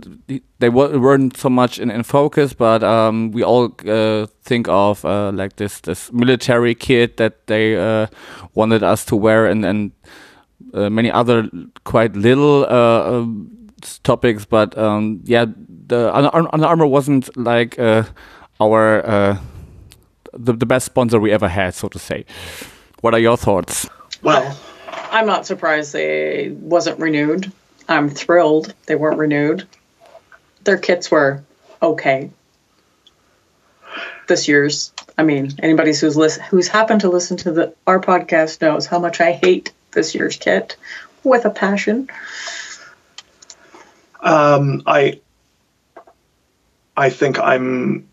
[0.58, 5.30] they weren't so much in, in focus, but um, we all uh, think of uh,
[5.32, 8.06] like this this military kit that they uh,
[8.54, 9.92] wanted us to wear, and and
[10.74, 11.48] uh, many other
[11.84, 13.70] quite little uh, um,
[14.02, 14.44] topics.
[14.44, 15.46] But um, yeah,
[15.86, 17.78] the Under Armour wasn't like
[18.60, 19.38] our
[20.34, 22.24] the, the best sponsor we ever had, so to say.
[23.00, 23.88] What are your thoughts?
[24.22, 24.58] Well,
[25.10, 27.52] I'm not surprised they wasn't renewed.
[27.88, 29.66] I'm thrilled they weren't renewed.
[30.64, 31.42] Their kits were
[31.82, 32.30] okay.
[34.26, 38.60] This year's, I mean, anybody who's listen, who's happened to listen to the our podcast
[38.60, 40.76] knows how much I hate this year's kit
[41.24, 42.10] with a passion.
[44.20, 45.20] Um, I
[46.96, 48.08] I think I'm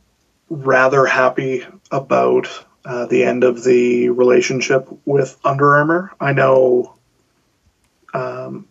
[0.49, 2.47] rather happy about
[2.86, 6.12] uh, the end of the relationship with Under Armour.
[6.19, 6.95] I know
[8.13, 8.67] um,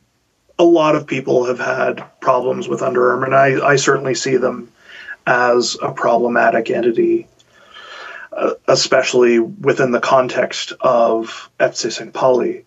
[0.58, 4.36] a lot of people have had problems with Under Armour, and I, I certainly see
[4.36, 4.72] them
[5.26, 7.26] as a problematic entity,
[8.32, 12.12] uh, especially within the context of FC St.
[12.12, 12.64] Pauli.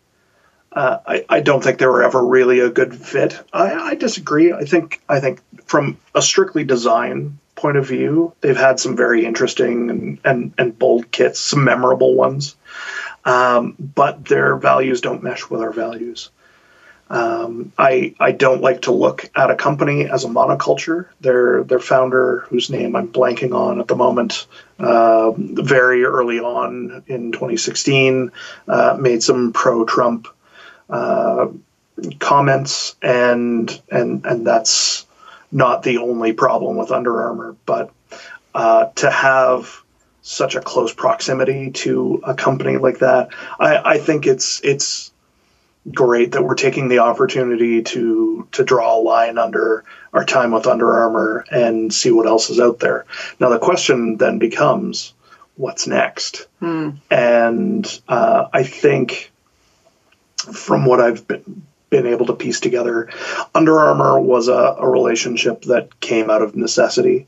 [0.72, 3.40] Uh, I, I, don't think they were ever really a good fit.
[3.54, 4.54] I, I, disagree.
[4.54, 9.26] I think I think from a strictly design point of view, they've had some very
[9.26, 12.56] interesting and, and, and bold kits, some memorable ones.
[13.26, 16.30] Um, but their values don't mesh with our values.
[17.10, 21.08] Um, I I don't like to look at a company as a monoculture.
[21.22, 27.04] Their their founder, whose name I'm blanking on at the moment, uh, very early on
[27.08, 28.32] in 2016,
[28.68, 30.28] uh, made some pro-Trump
[30.90, 31.48] uh,
[32.20, 35.07] comments, and and and that's
[35.52, 37.92] not the only problem with Under Armour, but
[38.54, 39.84] uh, to have
[40.22, 43.30] such a close proximity to a company like that,
[43.60, 45.12] I, I think it's it's
[45.94, 50.68] great that we're taking the opportunity to to draw a line under our time with
[50.68, 53.06] Under Armour and see what else is out there.
[53.40, 55.14] Now the question then becomes,
[55.56, 56.48] what's next?
[56.60, 56.90] Hmm.
[57.10, 59.32] And uh, I think
[60.52, 63.10] from what I've been been able to piece together,
[63.56, 67.28] Under Armour was a, a relationship that came out of necessity.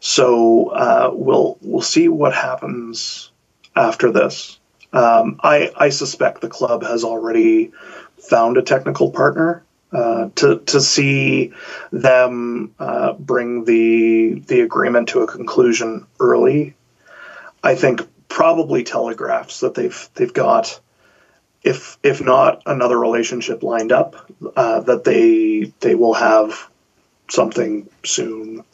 [0.00, 3.30] So uh, we'll we'll see what happens
[3.74, 4.58] after this.
[4.92, 7.72] Um, I, I suspect the club has already
[8.18, 11.52] found a technical partner uh, to to see
[11.92, 16.74] them uh, bring the the agreement to a conclusion early.
[17.62, 20.80] I think probably telegraphs that they've they've got
[21.66, 26.70] if if not another relationship lined up uh, that they they will have
[27.28, 28.64] something soon.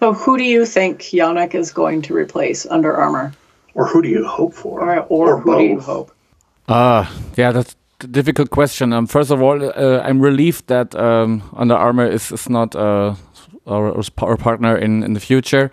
[0.00, 3.32] So who do you think Yannick is going to replace Under Armour?
[3.74, 4.80] or who do you hope for?
[4.80, 5.58] Or, or, or who both?
[5.58, 6.10] do you hope?
[6.68, 8.92] Ah, uh, yeah, that's a difficult question.
[8.92, 13.14] Um, first of all, uh, I'm relieved that um, Under Armour is, is not uh,
[13.66, 15.70] our, our partner in, in the future.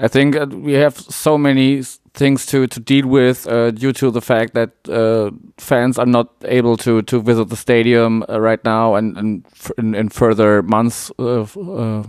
[0.00, 1.82] I think we have so many
[2.14, 6.28] things to, to deal with uh, due to the fact that uh, fans are not
[6.44, 9.44] able to, to visit the stadium uh, right now and, and
[9.76, 12.04] in, in further months, uh, uh,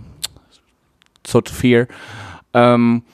[1.24, 1.88] so to fear.
[2.54, 3.04] Um,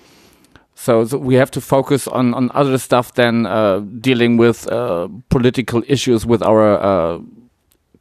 [0.74, 5.08] so, so, we have to focus on, on other stuff than uh, dealing with uh,
[5.30, 7.18] political issues with our uh,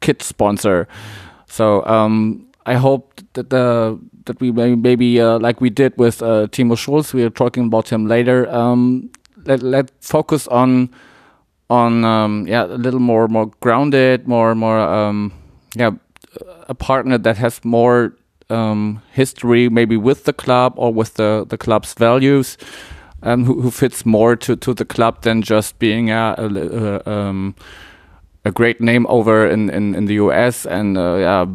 [0.00, 0.86] kit sponsor.
[1.46, 6.22] So um, I hope that the that we may, maybe uh, like we did with
[6.22, 8.48] uh, Timo Schulz, we are talking about him later.
[8.50, 9.10] Um,
[9.44, 10.90] let let focus on
[11.70, 15.32] on um, yeah a little more more grounded, more more um,
[15.74, 15.90] yeah
[16.68, 18.14] a partner that has more
[18.50, 22.56] um, history, maybe with the club or with the, the club's values,
[23.22, 27.54] um, who, who, fits more to, to the club than just being a, a, um,
[28.44, 31.46] a great name over in, in, in the US and uh, yeah,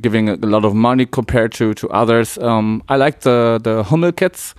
[0.00, 2.38] giving a lot of money compared to, to others.
[2.38, 4.54] Um, I like the, the Hummel kits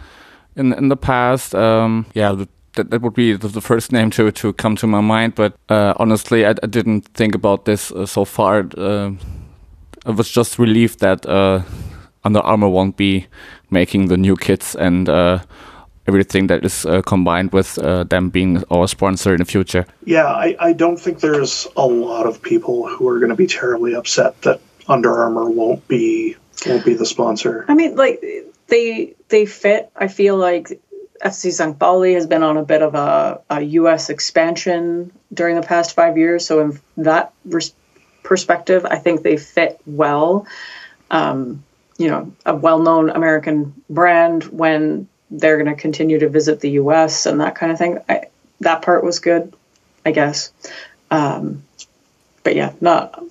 [0.55, 1.55] in, in the past.
[1.55, 5.35] Um, yeah, that, that would be the first name to, to come to my mind,
[5.35, 8.67] but uh, honestly, I, I, didn't think about this uh, so far.
[8.77, 9.11] Uh,
[10.05, 11.61] I was just relieved that uh,
[12.23, 13.27] Under Armour won't be
[13.69, 15.39] making the new kits and uh,
[16.07, 19.85] everything that is uh, combined with uh, them being our sponsor in the future.
[20.05, 23.47] Yeah, I, I don't think there's a lot of people who are going to be
[23.47, 27.65] terribly upset that Under Armour won't be won't be the sponsor.
[27.67, 28.23] I mean, like
[28.67, 29.91] they they fit.
[29.95, 30.79] I feel like
[31.23, 31.77] FC St.
[31.77, 34.09] Pauli has been on a bit of a, a U.S.
[34.09, 36.45] expansion during the past five years.
[36.45, 37.73] So in that res-
[38.23, 40.45] perspective, I think they fit well.
[41.09, 41.63] Um,
[41.97, 47.25] you know, a well-known American brand when they're going to continue to visit the U.S.
[47.25, 47.99] and that kind of thing.
[48.09, 48.23] I,
[48.61, 49.55] that part was good,
[50.05, 50.51] I guess.
[51.11, 51.63] Um,
[52.43, 53.23] but yeah, not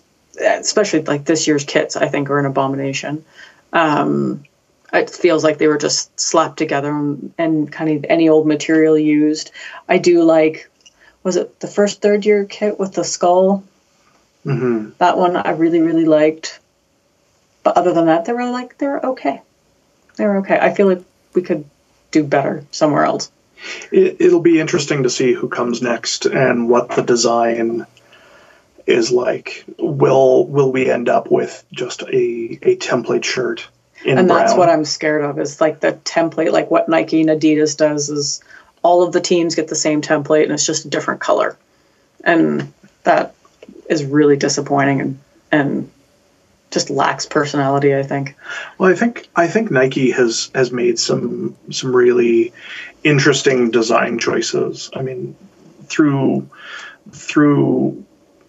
[0.43, 1.97] especially like this year's kits.
[1.97, 3.25] I think are an abomination.
[3.73, 4.45] Um,
[4.93, 8.99] it feels like they were just slapped together and, and, kind of any old material
[8.99, 9.51] used.
[9.89, 10.69] I do like,
[11.23, 13.65] was it the first third year kit with the skull?
[14.45, 14.91] Mm-hmm.
[14.99, 16.61] That one I really, really liked.
[17.63, 19.41] But other than that, they were like, they're okay.
[20.17, 20.59] They're okay.
[20.61, 21.03] I feel like
[21.33, 21.65] we could
[22.11, 23.31] do better somewhere else.
[23.91, 27.87] It, it'll be interesting to see who comes next and what the design
[28.87, 29.65] is like.
[29.79, 33.69] Will will we end up with just a, a template shirt?
[34.05, 34.27] and brown?
[34.27, 38.09] that's what I'm scared of is like the template, like what Nike and Adidas does
[38.11, 38.43] is
[38.83, 41.57] all of the teams get the same template and it's just a different color.
[42.25, 42.73] And
[43.05, 43.35] that
[43.89, 45.21] is really disappointing and
[45.51, 45.91] and
[46.71, 47.95] just lacks personality.
[47.95, 48.37] I think.
[48.79, 52.53] Well, I think I think Nike has has made some some really
[53.05, 54.91] interesting design choices.
[54.95, 55.37] I mean,
[55.87, 56.49] through
[57.11, 58.02] through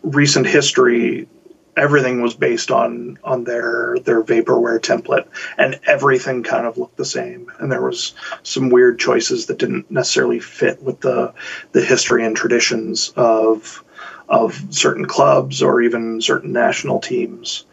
[0.04, 1.28] recent history,
[1.76, 5.26] everything was based on on their their vaporware template
[5.58, 7.52] and everything kind of looked the same.
[7.60, 11.34] And there was some weird choices that didn't necessarily fit with the
[11.72, 13.84] the history and traditions of
[14.30, 17.66] of certain clubs or even certain national teams.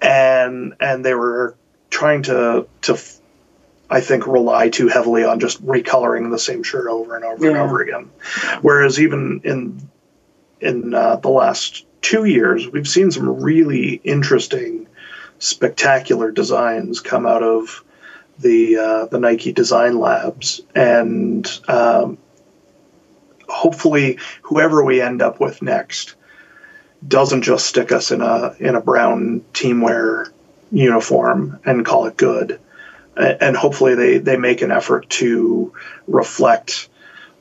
[0.00, 1.56] And and they were
[1.90, 2.98] trying to to
[3.90, 7.50] I think rely too heavily on just recoloring the same shirt over and over yeah.
[7.52, 8.10] and over again.
[8.60, 9.88] Whereas even in
[10.60, 14.86] in uh, the last two years, we've seen some really interesting,
[15.38, 17.84] spectacular designs come out of
[18.38, 22.18] the uh, the Nike Design Labs, and um,
[23.48, 26.14] hopefully, whoever we end up with next
[27.06, 30.30] doesn't just stick us in a in a brown teamwear
[30.70, 32.60] uniform and call it good,
[33.16, 35.72] and hopefully they they make an effort to
[36.06, 36.88] reflect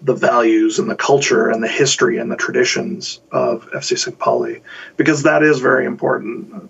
[0.01, 4.17] the values and the culture and the history and the traditions of FC St.
[4.17, 4.61] Pauli,
[4.95, 6.69] because that is very important.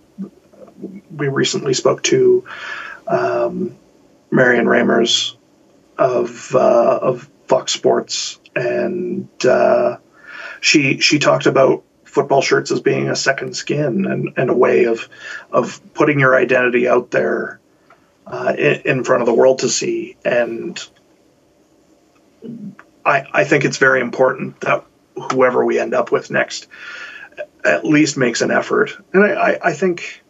[1.15, 2.45] We recently spoke to
[3.07, 3.75] um,
[4.31, 5.35] Marion Reimers
[5.97, 9.97] of uh, of Fox Sports, and uh,
[10.61, 14.85] she she talked about football shirts as being a second skin and, and a way
[14.85, 15.07] of
[15.51, 17.59] of putting your identity out there
[18.25, 20.87] uh, in, in front of the world to see and
[23.07, 24.83] I, I think it's very important that
[25.31, 26.67] whoever we end up with next
[27.63, 28.97] at least makes an effort.
[29.13, 30.23] And I, I, I think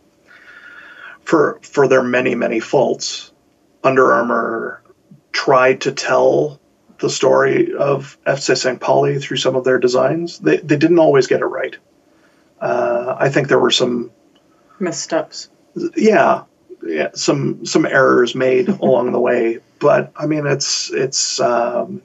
[1.23, 3.31] for for their many, many faults,
[3.83, 4.83] Under Armour
[5.31, 6.59] tried to tell
[6.99, 8.79] the story of FC St.
[8.79, 10.39] Pauli through some of their designs.
[10.39, 11.75] They, they didn't always get it right.
[12.59, 14.11] Uh, I think there were some
[14.79, 15.49] missteps.
[15.95, 16.43] Yeah,
[16.83, 19.59] yeah, some some errors made along the way.
[19.79, 22.01] But I mean, it's it's um,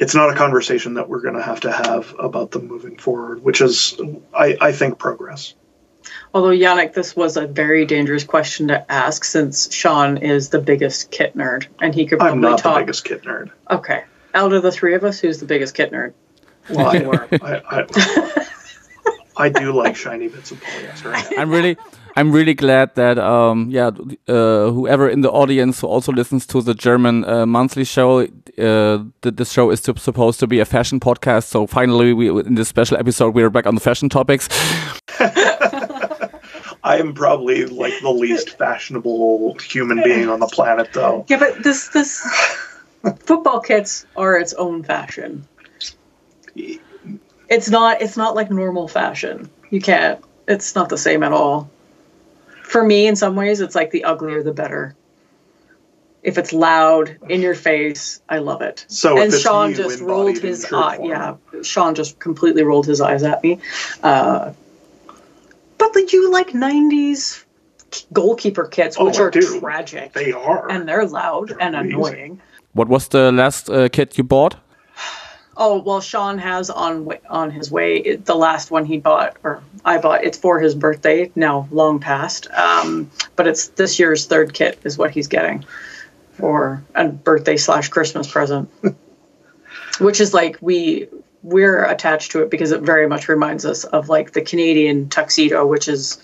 [0.00, 3.44] it's not a conversation that we're going to have to have about them moving forward,
[3.44, 4.00] which is,
[4.34, 5.54] I, I think, progress.
[6.32, 11.10] Although Yannick, this was a very dangerous question to ask since Sean is the biggest
[11.10, 12.76] kit nerd, and he could probably I'm not talk.
[12.76, 13.50] the biggest kit nerd.
[13.70, 16.14] Okay, out of the three of us, who's the biggest kit nerd?
[16.70, 18.46] Well, I, I, I,
[19.40, 21.14] I do like shiny bits of polyester.
[21.38, 21.76] I'm really,
[22.16, 23.90] I'm really glad that um, yeah,
[24.28, 28.98] uh, whoever in the audience who also listens to the German uh, monthly show, uh,
[29.22, 31.44] that this show is to, supposed to be a fashion podcast.
[31.44, 34.48] So finally, we in this special episode, we are back on the fashion topics.
[36.82, 41.24] I am probably like the least fashionable human being on the planet, though.
[41.28, 42.20] Yeah, but this this
[43.20, 45.46] football kits are its own fashion.
[47.50, 49.50] It's not it's not like normal fashion.
[49.68, 50.24] You can't.
[50.48, 51.70] It's not the same at all
[52.70, 54.94] for me, in some ways, it's like the uglier the better.
[56.22, 58.84] If it's loud in your face, I love it.
[58.88, 60.98] So and Sean just rolled his eye.
[61.02, 63.58] Yeah, Sean just completely rolled his eyes at me.
[64.02, 64.52] Uh,
[65.78, 67.44] but like you like '90s
[68.12, 70.12] goalkeeper kits, oh, which are tragic.
[70.12, 71.96] They are, and they're loud they're and amazing.
[71.96, 72.40] annoying.
[72.72, 74.56] What was the last uh, kit you bought?
[75.62, 79.98] Oh well, Sean has on on his way the last one he bought or I
[79.98, 80.24] bought.
[80.24, 82.50] It's for his birthday now, long past.
[82.50, 85.66] Um, but it's this year's third kit is what he's getting
[86.32, 88.70] for a birthday slash Christmas present,
[90.00, 91.08] which is like we
[91.42, 95.66] we're attached to it because it very much reminds us of like the Canadian tuxedo,
[95.66, 96.22] which is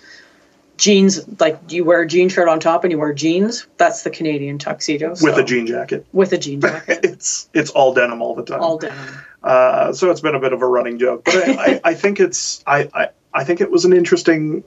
[0.76, 3.66] jeans like you wear a jean shirt on top and you wear jeans?
[3.76, 5.24] That's the canadian tuxedo so.
[5.24, 6.06] with a jean jacket.
[6.12, 7.00] With a jean jacket.
[7.02, 8.60] It's it's all denim all the time.
[8.60, 9.18] All denim.
[9.42, 12.18] Uh, so it's been a bit of a running joke but I, I, I, think
[12.18, 14.64] it's I, I i think it was an interesting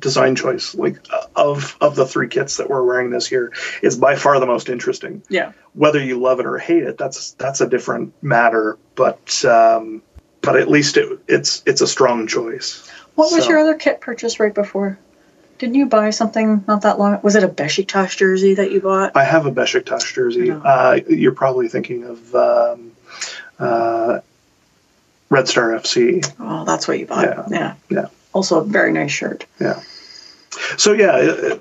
[0.00, 3.52] design choice like uh, of of the three kits that we're wearing this year.
[3.82, 5.22] Is by far the most interesting.
[5.28, 5.52] Yeah.
[5.74, 10.02] Whether you love it or hate it that's that's a different matter but um
[10.40, 12.88] but at least it, it's it's a strong choice.
[13.14, 14.98] What was your other kit purchase right before
[15.58, 17.20] didn't you buy something not that long?
[17.22, 19.16] Was it a Besiktas jersey that you bought?
[19.16, 20.50] I have a Besiktas jersey.
[20.50, 22.92] Uh, you're probably thinking of um,
[23.58, 24.20] uh,
[25.28, 26.32] Red Star FC.
[26.38, 27.24] Oh, that's what you bought.
[27.24, 27.46] Yeah.
[27.50, 27.74] yeah.
[27.90, 28.06] Yeah.
[28.32, 29.46] Also, a very nice shirt.
[29.60, 29.82] Yeah.
[30.76, 31.56] So yeah,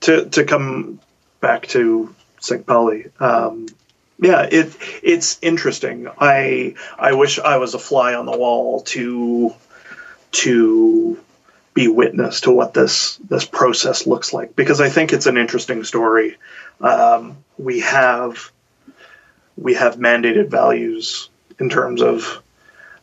[0.00, 1.00] to to come
[1.40, 2.66] back to St.
[2.66, 3.06] Pauli.
[3.18, 3.66] Um,
[4.20, 6.08] yeah, it it's interesting.
[6.18, 9.54] I I wish I was a fly on the wall to
[10.32, 11.18] to
[11.74, 15.84] be witness to what this this process looks like because I think it's an interesting
[15.84, 16.36] story.
[16.80, 18.50] Um, we have
[19.56, 22.42] we have mandated values in terms of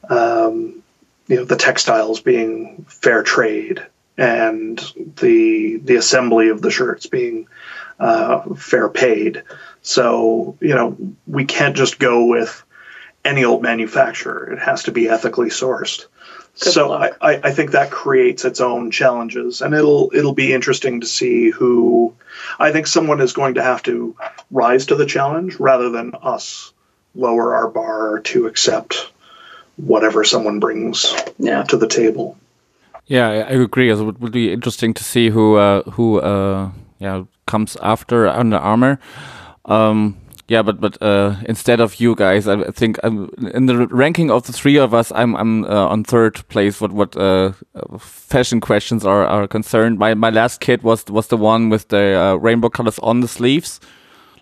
[0.09, 0.83] um,
[1.27, 3.85] you know the textiles being fair trade
[4.17, 4.79] and
[5.17, 7.47] the the assembly of the shirts being
[7.99, 9.43] uh, fair paid.
[9.81, 12.63] So you know we can't just go with
[13.23, 14.51] any old manufacturer.
[14.53, 16.05] It has to be ethically sourced.
[16.59, 17.11] Good so I.
[17.21, 21.49] I, I think that creates its own challenges, and it'll it'll be interesting to see
[21.49, 22.13] who.
[22.59, 24.15] I think someone is going to have to
[24.51, 26.73] rise to the challenge rather than us
[27.15, 29.11] lower our bar to accept
[29.75, 31.63] whatever someone brings Yeah.
[31.63, 32.37] to the table.
[33.05, 33.89] Yeah, I I agree.
[33.89, 38.57] It would, would be interesting to see who uh, who uh, yeah comes after Under
[38.57, 38.99] Armour.
[39.65, 40.17] Um,
[40.47, 44.31] yeah, but but uh, instead of you guys, I I think I'm, in the ranking
[44.31, 46.79] of the three of us, I'm I'm uh, on third place.
[46.79, 47.51] What what uh,
[47.99, 49.99] fashion questions are are concerned.
[49.99, 53.27] My my last kit was was the one with the uh, rainbow colors on the
[53.27, 53.81] sleeves,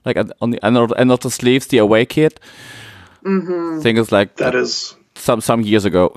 [0.06, 2.40] like at, on the end of, end of the sleeves, the away kit.
[3.24, 3.82] Mm-hmm.
[3.82, 6.14] Thing is like That is some some years ago.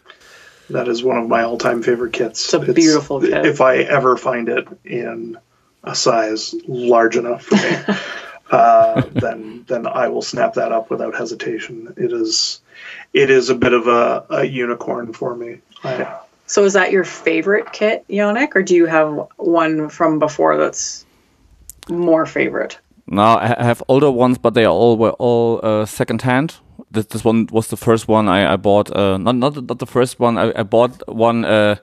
[0.70, 2.52] that is one of my all time favorite kits.
[2.52, 3.46] It's a beautiful kit.
[3.46, 5.38] If I ever find it in
[5.84, 7.98] a size large enough for me,
[8.52, 11.94] uh, then then I will snap that up without hesitation.
[11.96, 12.60] It is
[13.12, 15.58] it is a bit of a, a unicorn for me.
[15.82, 20.56] I, So is that your favorite kit, Yannick, or do you have one from before
[20.56, 21.04] that's
[21.88, 22.78] more favorite?
[23.06, 26.54] No, I I have older ones, but they are all were all uh, second hand.
[26.90, 28.94] This this one was the first one I, I bought.
[28.94, 30.38] Uh, not not not the first one.
[30.38, 31.76] I, I bought one uh,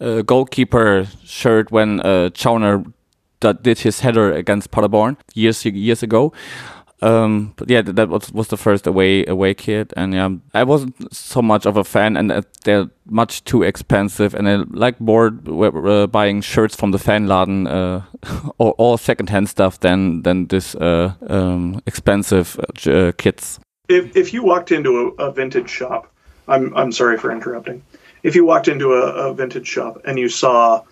[0.00, 3.01] uh, goalkeeper shirt when uh, Tschauner that
[3.42, 6.32] did his header against Paderborn years years ago.
[7.02, 10.62] Um, but yeah, that, that was was the first away away kit, and yeah, I
[10.62, 15.00] wasn't so much of a fan, and uh, they're much too expensive, and I like
[15.00, 18.02] more uh, buying shirts from the Fanladen uh,
[18.58, 23.58] or, or secondhand stuff than than this uh, um, expensive uh, kits.
[23.88, 26.06] if if you walked into a, a vintage shop,
[26.46, 27.82] I'm I'm sorry for interrupting.
[28.22, 30.82] If you walked into a, a vintage shop and you saw,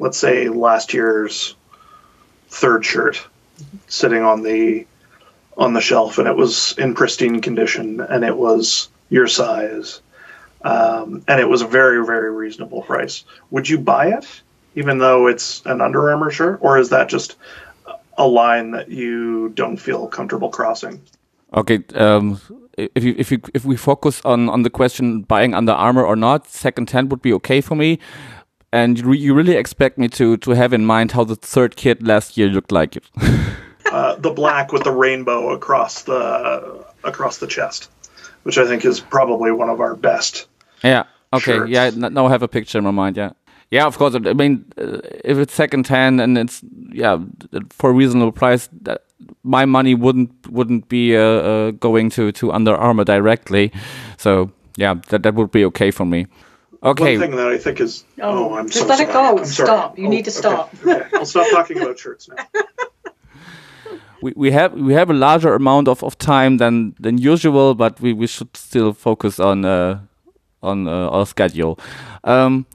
[0.00, 1.54] let's say, last year's
[2.50, 3.26] third shirt
[3.88, 4.86] sitting on the
[5.56, 10.00] on the shelf and it was in pristine condition and it was your size
[10.62, 14.26] um, and it was a very very reasonable price, would you buy it
[14.74, 17.36] even though it's an Under Armour shirt, or is that just
[18.18, 21.00] a line that you don't feel comfortable crossing?
[21.54, 22.40] Okay, um,
[22.76, 26.16] if you, if you, if we focus on on the question buying Under Armour or
[26.16, 27.98] not, second hand would be okay for me.
[28.72, 31.76] And you, re- you really expect me to to have in mind how the third
[31.76, 33.04] kit last year looked like it.
[33.92, 37.90] uh, the black with the rainbow across the across the chest,
[38.44, 40.46] which I think is probably one of our best.
[40.84, 41.04] Yeah.
[41.32, 41.52] Okay.
[41.52, 41.70] Shirts.
[41.70, 41.90] Yeah.
[41.90, 43.16] Now I have a picture in my mind.
[43.16, 43.32] Yeah.
[43.70, 43.86] Yeah.
[43.86, 44.14] Of course.
[44.14, 46.62] I mean, uh, if it's second hand and it's
[46.92, 47.18] yeah
[47.70, 49.02] for a reasonable price, that
[49.42, 53.72] my money wouldn't wouldn't be uh, uh, going to to Under Armour directly.
[54.16, 56.26] So yeah, that that would be okay for me.
[56.82, 57.18] Okay.
[57.18, 59.38] One thing that I think is Oh, oh, I'm just so let it go.
[59.38, 59.66] I'm sorry.
[59.66, 59.98] Stop.
[59.98, 60.74] You need to stop.
[60.86, 61.06] Okay.
[61.14, 62.36] I'll stop talking about shirts now.
[64.22, 68.00] we, we have we have a larger amount of, of time than than usual, but
[68.00, 70.00] we, we should still focus on uh,
[70.62, 71.78] on uh, our schedule.
[72.24, 72.66] Um,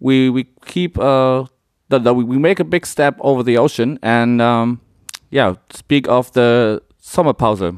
[0.00, 1.44] we we keep uh
[1.88, 4.80] the, the, we we make a big step over the ocean, and um,
[5.30, 7.72] yeah, speak of the summer pause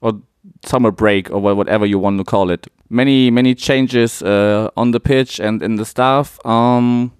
[0.00, 0.20] or
[0.64, 2.66] summer break or whatever you want to call it.
[2.90, 6.38] Many many changes uh, on the pitch and in the staff.
[6.46, 7.12] Um,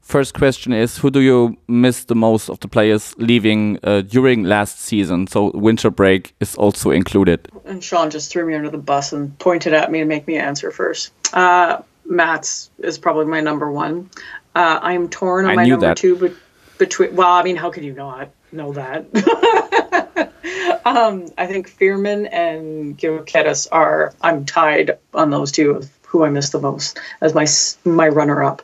[0.00, 4.44] first question is who do you miss the most of the players leaving uh, during
[4.44, 5.26] last season?
[5.26, 7.48] So winter break is also included.
[7.64, 10.36] And Sean just threw me under the bus and pointed at me to make me
[10.36, 11.12] answer first.
[11.34, 14.10] Uh, Matt's is probably my number one.
[14.54, 15.96] Uh, I'm torn on I my number that.
[15.96, 16.32] two, but
[16.78, 17.14] between.
[17.14, 19.06] Well, I mean, how could you not know that?
[20.84, 24.14] um, I think Veerman and Gilketis are.
[24.20, 27.46] I'm tied on those two of who I miss the most as my
[27.90, 28.62] my runner up.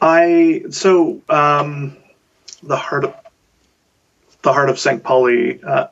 [0.00, 1.96] I so um,
[2.62, 3.14] the heart of
[4.42, 5.02] the heart of St.
[5.02, 5.88] Pauli uh,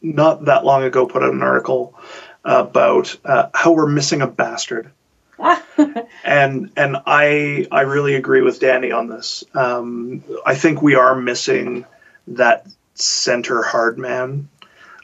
[0.00, 1.98] not that long ago put out an article
[2.44, 4.90] about uh, how we're missing a bastard.
[6.24, 9.44] and and I I really agree with Danny on this.
[9.54, 11.84] Um, I think we are missing
[12.28, 14.48] that center hard man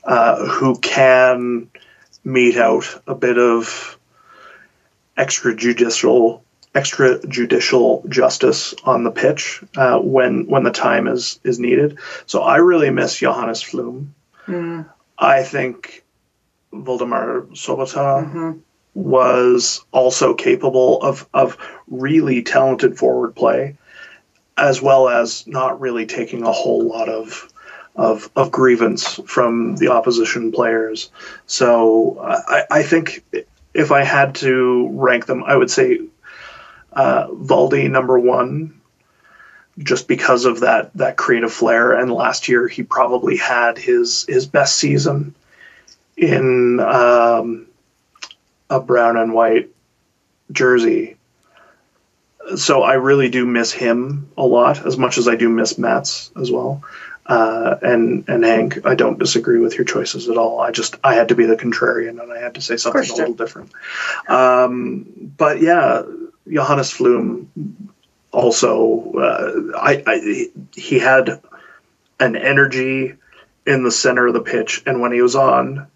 [0.04, 1.68] uh, who can
[2.24, 3.98] mete out a bit of
[5.16, 6.40] extrajudicial
[6.74, 11.98] extrajudicial justice on the pitch uh, when when the time is is needed.
[12.26, 14.08] So I really miss Johannes Flum.
[15.18, 16.04] I think
[16.72, 18.58] Waldemar Sobota
[18.94, 21.56] was also capable of of
[21.88, 23.76] really talented forward play,
[24.60, 27.48] as well as not really taking a whole lot of
[27.96, 31.10] of, of grievance from the opposition players.
[31.46, 33.24] So I, I think
[33.74, 36.00] if I had to rank them, I would say
[36.92, 38.80] uh, Valdi number one,
[39.78, 41.92] just because of that that creative flair.
[41.92, 45.34] And last year he probably had his his best season
[46.16, 47.66] in um,
[48.68, 49.70] a brown and white
[50.52, 51.16] jersey.
[52.56, 56.30] So I really do miss him a lot, as much as I do miss Mats
[56.40, 56.82] as well.
[57.26, 60.60] Uh, and and Hank, I don't disagree with your choices at all.
[60.60, 63.14] I just I had to be the contrarian, and I had to say something a
[63.14, 63.70] little different.
[64.28, 66.02] Um, but yeah,
[66.48, 67.46] Johannes Flum
[68.32, 71.40] also uh, I, I he had
[72.18, 73.14] an energy
[73.66, 75.86] in the center of the pitch, and when he was on,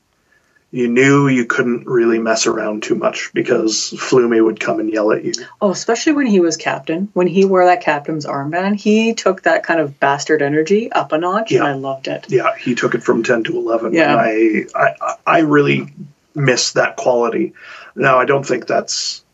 [0.75, 5.13] you knew you couldn't really mess around too much because Flumey would come and yell
[5.13, 5.33] at you.
[5.63, 7.09] Oh, especially when he was captain.
[7.13, 11.19] When he wore that captain's armband, he took that kind of bastard energy up a
[11.19, 11.59] notch, yeah.
[11.59, 12.27] and I loved it.
[12.29, 13.93] Yeah, he took it from ten to eleven.
[13.93, 15.95] Yeah, I, I I really
[16.35, 17.53] miss that quality.
[17.95, 19.25] Now I don't think that's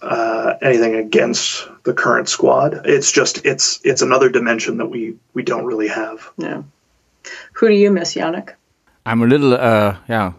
[0.00, 2.86] uh, anything against the current squad.
[2.86, 6.30] It's just it's it's another dimension that we we don't really have.
[6.38, 6.62] Yeah.
[7.52, 8.54] Who do you miss, Yannick?
[9.06, 10.32] I'm a little, uh, yeah,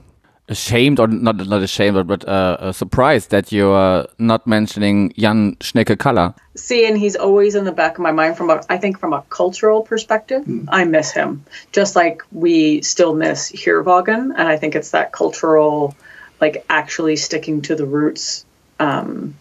[0.50, 5.56] ashamed or not not ashamed, but, but uh, uh, surprised that you're not mentioning Jan
[5.56, 6.36] Schnecke Kalla.
[6.56, 9.14] See, and he's always in the back of my mind from a, I think from
[9.14, 10.44] a cultural perspective.
[10.44, 10.66] Mm.
[10.68, 15.96] I miss him, just like we still miss Hirvagen, and I think it's that cultural,
[16.42, 18.46] like actually sticking to the roots.
[18.80, 19.36] Um,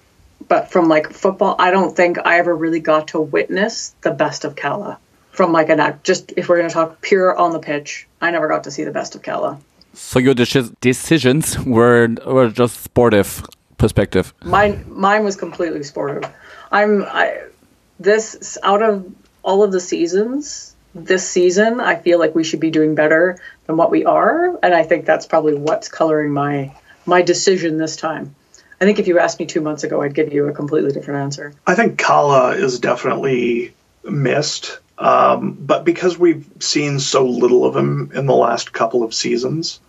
[0.49, 4.45] but from like football, I don't think I ever really got to witness the best
[4.45, 4.99] of Kalla
[5.37, 6.03] from like an act.
[6.03, 8.84] Just if we're going to talk pure on the pitch, I never got to see
[8.84, 9.61] the best of Kalla.
[9.93, 13.45] So your decisions were were just sportive
[13.78, 14.34] perspective.
[14.45, 16.24] Mine mine was completely sportive.
[16.72, 17.43] I'm I
[18.01, 19.07] this out of
[19.43, 23.76] all of the seasons this season I feel like we should be doing better than
[23.76, 26.74] what we are and I think that's probably what's coloring my
[27.05, 28.34] my decision this time.
[28.80, 31.20] I think if you asked me 2 months ago I'd give you a completely different
[31.20, 31.55] answer.
[31.66, 33.74] I think Kalla is definitely
[34.05, 39.14] missed um, but because we've seen so little of him in the last couple of
[39.14, 39.80] seasons,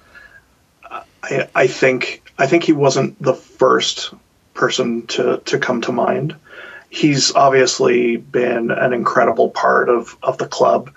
[1.23, 4.13] I, I think I think he wasn't the first
[4.53, 6.35] person to, to come to mind.
[6.89, 10.91] He's obviously been an incredible part of, of the club,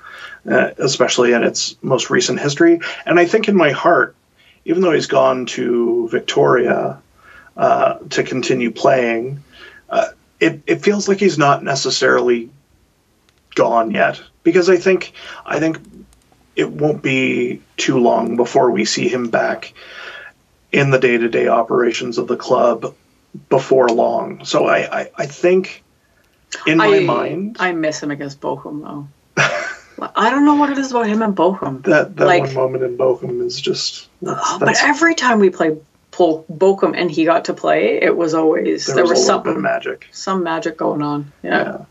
[0.50, 2.80] uh, especially in its most recent history.
[3.06, 4.16] And I think in my heart,
[4.64, 7.00] even though he's gone to Victoria
[7.56, 9.42] uh, to continue playing,
[9.88, 10.08] uh,
[10.38, 12.50] it, it feels like he's not necessarily
[13.60, 15.12] gone yet because I think
[15.44, 15.78] I think
[16.56, 19.74] it won't be too long before we see him back
[20.72, 22.94] in the day to day operations of the club
[23.50, 24.44] before long.
[24.46, 25.84] So I, I, I think
[26.66, 29.08] in my I, mind I miss him against Bochum though.
[30.16, 31.82] I don't know what it is about him and Bochum.
[31.84, 34.08] That that like, one moment in Bochum is just.
[34.22, 35.76] That's, oh, that's, but every time we play
[36.12, 40.08] Bochum and he got to play, it was always there, there was, was something magic,
[40.12, 41.30] some magic going on.
[41.42, 41.50] Yeah.
[41.50, 41.84] yeah.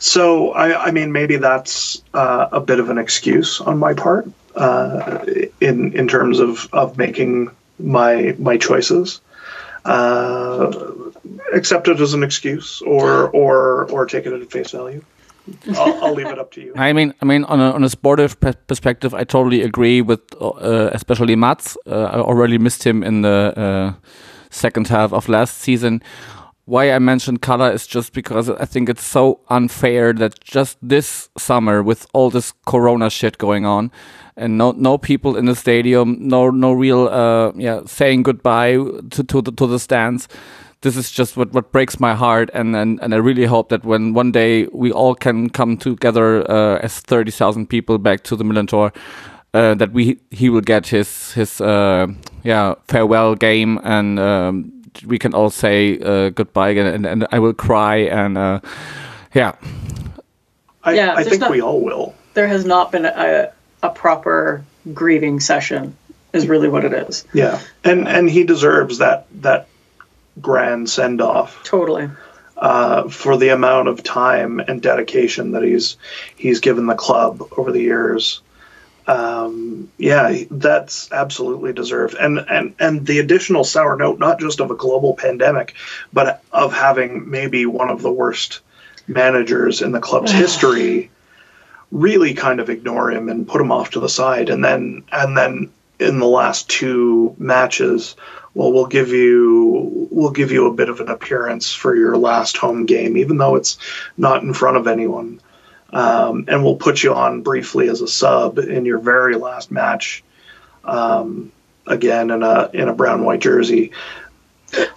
[0.00, 4.26] So, I, I mean, maybe that's uh, a bit of an excuse on my part
[4.56, 5.24] uh,
[5.60, 9.20] in in terms of, of making my my choices.
[9.84, 10.72] Uh,
[11.52, 15.04] accept it as an excuse, or or or take it at face value.
[15.76, 16.72] I'll, I'll, leave it up to you.
[16.76, 20.90] I mean, I mean, on a, on a sportive perspective, I totally agree with, uh,
[20.92, 21.76] especially Mats.
[21.86, 23.92] Uh, I already missed him in the uh,
[24.50, 26.02] second half of last season
[26.70, 31.28] why I mentioned Kalla is just because I think it's so unfair that just this
[31.36, 33.90] summer with all this corona shit going on
[34.36, 38.74] and no no people in the stadium, no no real uh yeah saying goodbye
[39.10, 40.28] to to the, to the stands.
[40.82, 43.84] This is just what, what breaks my heart, and, and and I really hope that
[43.84, 48.36] when one day we all can come together uh, as thirty thousand people back to
[48.36, 48.94] the Millerntor,
[49.52, 52.06] uh, that we he will get his his uh,
[52.44, 57.38] yeah farewell game and um, we can all say uh, goodbye again, and, and, I
[57.38, 58.60] will cry, and uh,
[59.34, 59.54] yeah.
[60.82, 62.14] I, yeah, I think not, we all will.
[62.34, 64.64] There has not been a, a proper
[64.94, 65.96] grieving session,
[66.32, 67.24] is really what it is.
[67.32, 69.68] Yeah, and and he deserves that that
[70.40, 71.62] grand send off.
[71.64, 72.10] Totally.
[72.56, 75.96] Uh, for the amount of time and dedication that he's
[76.36, 78.42] he's given the club over the years
[79.10, 82.14] um, yeah, that's absolutely deserved.
[82.14, 85.74] And and and the additional sour note, not just of a global pandemic,
[86.12, 88.60] but of having maybe one of the worst
[89.08, 91.10] managers in the club's history,
[91.90, 95.36] really kind of ignore him and put him off to the side, and then and
[95.36, 98.14] then in the last two matches,
[98.54, 102.56] well, we'll give you we'll give you a bit of an appearance for your last
[102.56, 103.76] home game, even though it's
[104.16, 105.40] not in front of anyone
[105.92, 110.22] um, and we'll put you on briefly as a sub in your very last match.
[110.84, 111.52] Um,
[111.86, 113.92] again, in a in a brown white jersey.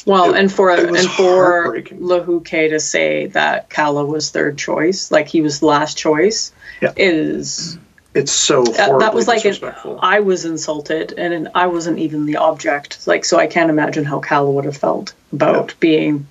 [0.06, 5.28] Well, it, and for and for Luhukay to say that Kalla was third choice, like
[5.28, 6.94] he was last choice, yeah.
[6.96, 7.78] is
[8.14, 9.58] it's so That, that was like an.
[10.00, 13.08] I was insulted, and I wasn't even the object.
[13.08, 15.76] Like, so I can't imagine how Cal would have felt about Yeah.
[15.80, 16.28] being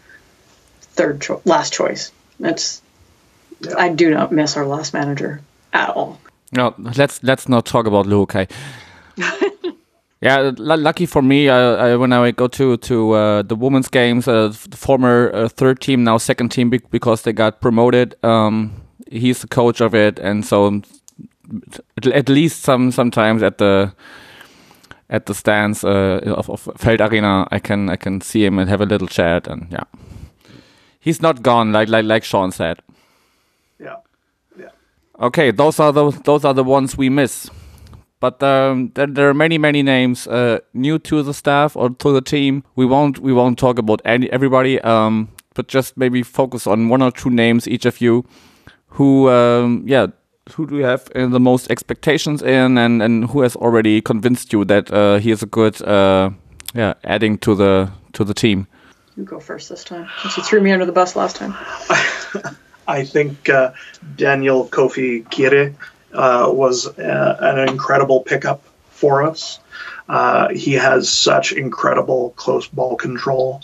[0.80, 2.12] third cho- last choice.
[2.38, 2.80] It's
[3.64, 3.74] Yeah.
[3.78, 5.40] I do not miss our last manager
[5.72, 6.18] at all.
[6.52, 8.50] No, let's let's not talk about Luhukay.
[10.20, 13.88] yeah, l- lucky for me, I, I, when I go to to uh, the women's
[13.88, 18.14] games, uh, the former uh, third team, now second team, bec- because they got promoted.
[18.22, 20.82] Um, he's the coach of it, and so
[21.96, 23.92] at, at least some sometimes at the
[25.08, 28.68] at the stands uh, of, of Feld Arena, I can I can see him and
[28.68, 29.84] have a little chat, and yeah,
[31.00, 32.80] he's not gone like like like Sean said.
[33.82, 33.96] Yeah,
[34.58, 34.68] yeah.
[35.20, 37.50] Okay, those are the those are the ones we miss.
[38.20, 42.12] But um, there, there are many many names uh, new to the staff or to
[42.12, 42.62] the team.
[42.76, 44.80] We won't we won't talk about any everybody.
[44.80, 48.24] Um, but just maybe focus on one or two names each of you.
[48.86, 50.06] Who um, yeah
[50.54, 54.52] who do you have uh, the most expectations in, and and who has already convinced
[54.52, 56.30] you that uh, he is a good uh,
[56.74, 58.66] yeah adding to the to the team.
[59.16, 60.08] You go first this time.
[60.22, 61.54] Since you threw me under the bus last time.
[62.93, 63.72] I think uh,
[64.16, 65.74] Daniel Kofi Kire
[66.12, 69.61] uh, was uh, an incredible pickup for us.
[70.11, 73.62] Uh, he has such incredible close ball control.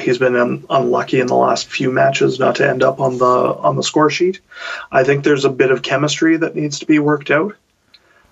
[0.00, 3.34] He's been un- unlucky in the last few matches not to end up on the
[3.66, 4.38] on the score sheet.
[4.92, 7.56] I think there's a bit of chemistry that needs to be worked out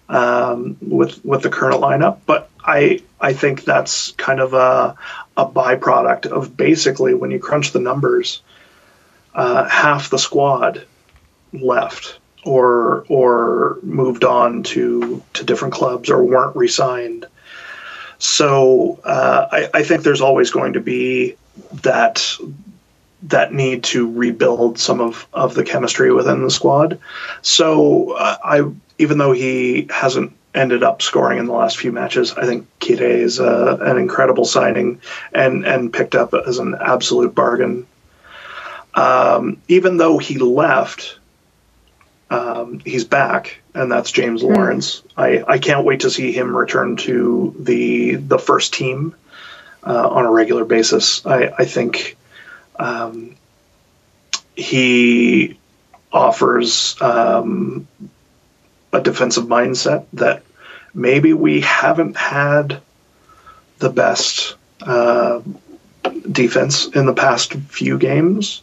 [0.08, 4.94] um, with with the current lineup, but I I think that's kind of a
[5.36, 8.42] a byproduct of basically when you crunch the numbers,
[9.34, 10.86] uh, half the squad
[11.52, 17.26] left or or moved on to to different clubs or weren't re-signed.
[18.18, 21.36] So uh, I, I think there's always going to be
[21.82, 22.36] that
[23.24, 26.98] that need to rebuild some of, of the chemistry within the squad.
[27.42, 32.32] So uh, I even though he hasn't ended up scoring in the last few matches,
[32.34, 35.00] I think Kire is uh, an incredible signing
[35.32, 37.86] and and picked up as an absolute bargain.
[38.94, 41.18] Um, even though he left,
[42.30, 45.02] um, he's back, and that's James Lawrence.
[45.16, 49.14] I, I can't wait to see him return to the the first team
[49.84, 51.24] uh, on a regular basis.
[51.24, 52.16] I, I think
[52.76, 53.36] um,
[54.56, 55.58] he
[56.12, 57.86] offers um,
[58.92, 60.42] a defensive mindset that
[60.94, 62.80] maybe we haven't had
[63.78, 65.40] the best uh,
[66.30, 68.62] defense in the past few games.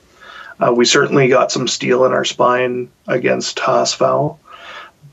[0.59, 4.39] Uh, we certainly got some steel in our spine against Haasval,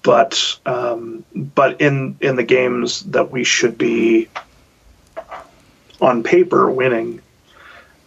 [0.03, 4.29] but um, but in in the games that we should be
[6.01, 7.21] on paper winning,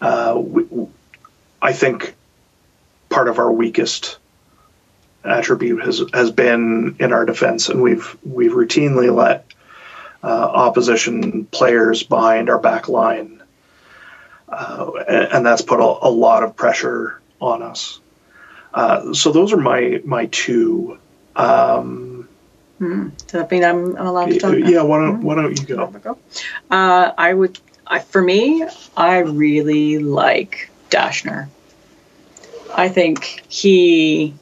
[0.01, 0.65] uh, we,
[1.61, 2.15] I think
[3.09, 4.17] part of our weakest
[5.23, 9.45] attribute has has been in our defense, and we've we've routinely let
[10.23, 13.43] uh, opposition players behind our back line,
[14.49, 17.99] uh, and, and that's put a, a lot of pressure on us.
[18.73, 20.97] Uh, so those are my my two.
[21.35, 22.27] Um,
[22.79, 24.57] Does that mean I'm, I'm allowed to talk?
[24.57, 24.67] now?
[24.67, 25.87] yeah, why don't why don't you go?
[25.87, 26.17] go.
[26.69, 28.65] Uh, I would, I, for me,
[28.95, 31.47] I really like Daschner.
[32.75, 34.35] I think he,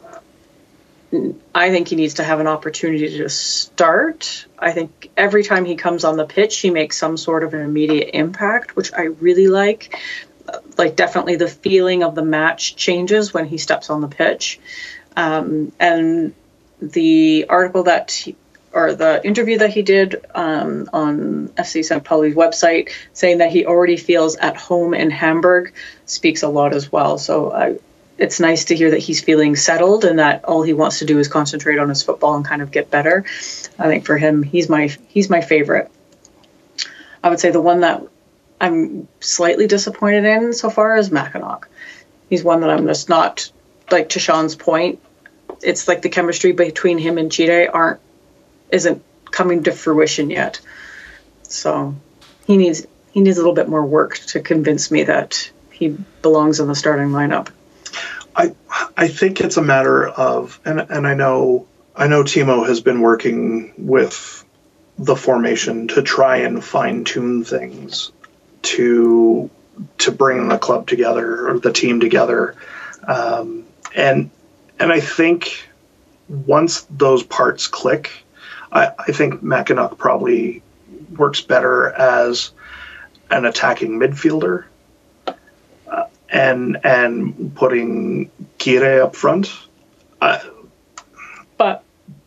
[1.54, 4.46] I think he needs to have an opportunity to start.
[4.60, 7.62] I think every time he comes on the pitch, he makes some sort of an
[7.62, 9.98] immediate impact, which I really like.
[10.78, 14.60] Uh, Like definitely the feeling of the match changes when he steps on the pitch,
[15.16, 16.34] um, and
[16.82, 18.36] the article that he,
[18.74, 22.04] or the interview that he did um, on FC St.
[22.04, 25.74] Pauli's website saying that he already feels at home in Hamburg
[26.06, 27.18] speaks a lot as well.
[27.18, 27.78] So I,
[28.18, 31.20] it's nice to hear that he's feeling settled and that all he wants to do
[31.20, 33.24] is concentrate on his football and kind of get better.
[33.80, 35.90] I think for him, he's my he's my favorite.
[37.24, 38.04] I would say the one that
[38.60, 41.66] I'm slightly disappointed in so far is Makienok.
[42.30, 43.52] He's one that I'm just not
[43.92, 45.00] like to Sean's point.
[45.62, 48.00] It's like the chemistry between him and Chide aren't
[48.72, 50.60] isn't coming to fruition yet.
[51.44, 51.96] So
[52.48, 56.60] he needs he needs a little bit more work to convince me that he belongs
[56.60, 57.50] in the starting lineup.
[58.36, 58.56] I
[58.98, 63.02] I think it's a matter of and and I know I know Timo has been
[63.02, 64.44] working with
[64.98, 68.12] the formation to try and fine tune things
[68.66, 69.50] to
[69.98, 72.56] to bring the club together or the team together
[73.08, 74.30] um, and
[74.80, 75.68] and I think
[76.28, 78.12] once those parts click
[78.72, 80.62] I, I think Makienok probably
[81.16, 82.52] works better as
[83.30, 84.66] an attacking midfielder
[86.30, 89.52] and and putting Kire up front.
[90.22, 90.40] Uh,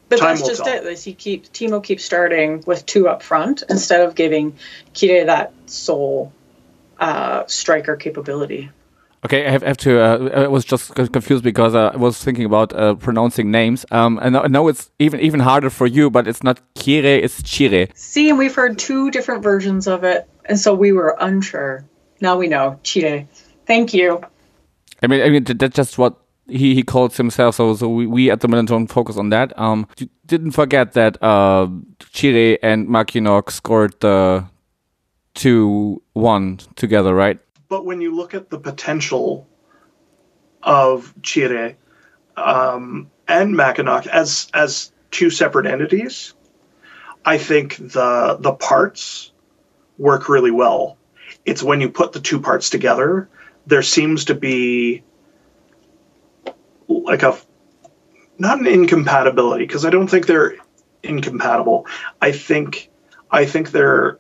[0.08, 0.74] But But Time that's just tell.
[0.74, 0.86] it.
[0.86, 4.56] Is he keep Timo keeps starting with two up front instead of giving
[4.94, 6.32] Kire that sole
[6.98, 8.70] uh, striker capability.
[9.24, 10.00] Okay, I have, have to.
[10.00, 13.84] Uh, I was just confused because uh, I was thinking about uh, pronouncing names.
[13.90, 17.20] Um, I know, I know it's even even harder for you, but it's not Kire,
[17.22, 17.90] it's Chire.
[17.96, 21.84] See, and we've heard two different versions of it, and so we were unsure.
[22.20, 22.78] Now we know.
[22.84, 23.26] Chire.
[23.66, 24.22] Thank you.
[25.02, 26.16] I mean, I mean that's just what
[26.48, 27.54] he, he calls himself.
[27.56, 29.58] So, so we, we at the moment don't focus on that.
[29.58, 29.86] Um,
[30.26, 31.68] didn't forget that uh,
[32.00, 34.46] Chire and Makienok scored the
[35.34, 37.38] two one together, right?
[37.68, 39.46] But when you look at the potential
[40.62, 41.76] of Chire
[42.36, 46.34] um, and Makienok as as two separate entities,
[47.24, 49.32] I think the the parts
[49.98, 50.96] work really well.
[51.44, 53.28] It's when you put the two parts together,
[53.66, 55.02] there seems to be
[56.88, 57.38] like a
[58.38, 60.56] not an incompatibility because I don't think they're
[61.02, 61.86] incompatible.
[62.20, 62.90] I think
[63.30, 64.18] I think they're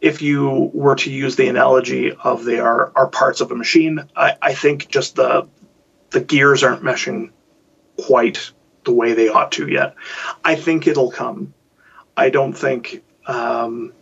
[0.00, 4.00] if you were to use the analogy of they are are parts of a machine,
[4.14, 5.48] I, I think just the
[6.10, 7.30] the gears aren't meshing
[7.98, 8.52] quite
[8.84, 9.94] the way they ought to yet.
[10.44, 11.54] I think it'll come.
[12.16, 13.92] I don't think um,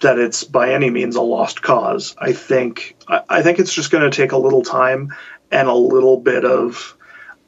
[0.00, 2.14] that it's by any means a lost cause.
[2.18, 5.14] I think I, think it's just going to take a little time
[5.50, 6.96] and a little bit of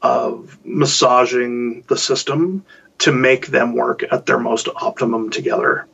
[0.02, 2.64] of massaging the system
[2.98, 5.86] to make them work at their most optimum together.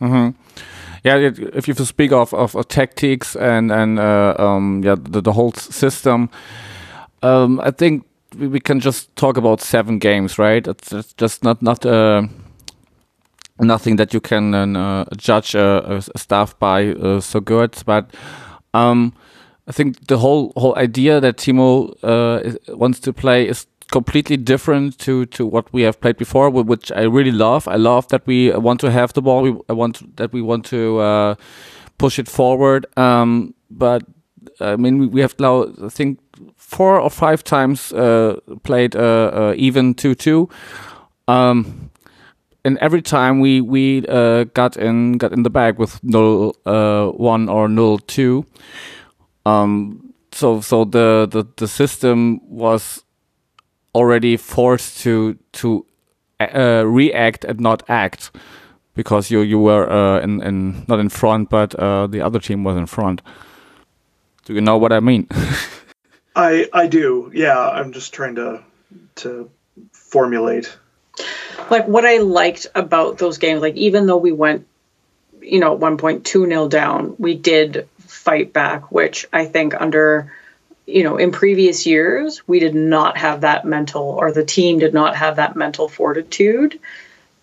[0.00, 0.30] Mm-hmm.
[1.04, 5.20] Yeah, it- if you speak of, of, of tactics and and uh, um, yeah, the,
[5.20, 6.30] the whole system,
[7.22, 8.04] um, I think
[8.38, 10.66] we, we can just talk about seven games, right?
[10.66, 12.22] It's, it's just not not uh,
[13.58, 18.10] nothing that you can uh, judge a, a staff by uh, so good, but
[18.74, 19.12] um,
[19.66, 24.98] I think the whole whole idea that Timo uh, wants to play is completely different
[24.98, 27.68] to to what we have played before, which I really love.
[27.68, 29.42] I love that we want to have the ball.
[29.42, 31.34] We I want that we want to uh,
[31.98, 32.86] push it forward.
[32.96, 34.02] Um, but
[34.60, 36.18] I mean, we, have now I think
[36.56, 40.48] four or five times uh, played uh, uh, even two two.
[41.28, 41.90] Um,
[42.66, 47.06] and every time we we uh, got in got in the bag with null uh,
[47.06, 48.44] one or null two.
[49.46, 53.04] Um, so so the, the the system was
[53.94, 55.86] already forced to to
[56.40, 58.32] uh, react and not act
[58.94, 62.64] because you you were uh, in in not in front, but uh, the other team
[62.64, 63.22] was in front.
[64.44, 65.28] Do you know what I mean?
[66.36, 67.30] I I do.
[67.32, 68.62] Yeah, I'm just trying to
[69.22, 69.48] to
[69.92, 70.76] formulate.
[71.70, 74.66] Like what I liked about those games, like even though we went,
[75.40, 79.74] you know, at one point two nil down, we did fight back, which I think
[79.80, 80.32] under,
[80.86, 84.94] you know, in previous years we did not have that mental, or the team did
[84.94, 86.78] not have that mental fortitude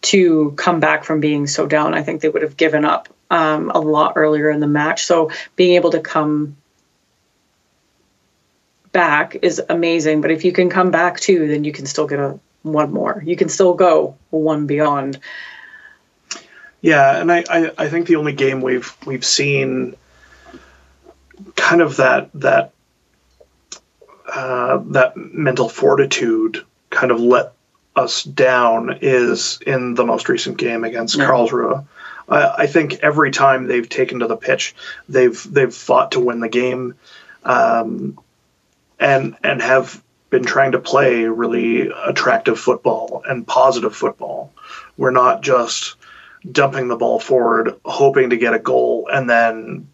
[0.03, 1.93] to come back from being so down.
[1.93, 5.05] I think they would have given up um, a lot earlier in the match.
[5.05, 6.57] So being able to come
[8.91, 10.21] back is amazing.
[10.21, 13.21] But if you can come back too, then you can still get a one more.
[13.23, 15.19] You can still go one beyond.
[16.81, 19.95] Yeah, and I, I, I think the only game we've we've seen
[21.55, 22.73] kind of that that
[24.27, 27.53] uh, that mental fortitude kind of let
[27.95, 31.25] us down is in the most recent game against Yeah.
[31.25, 31.85] Karlsruhe.
[32.27, 34.75] I, I think every time they've taken to the pitch,
[35.07, 36.95] they've they've fought to win the game,
[37.45, 38.19] um,
[38.99, 40.02] and and have
[40.33, 44.51] been trying to play really attractive football and positive football.
[44.97, 45.95] We're not just
[46.51, 49.89] dumping the ball forward, hoping to get a goal, and then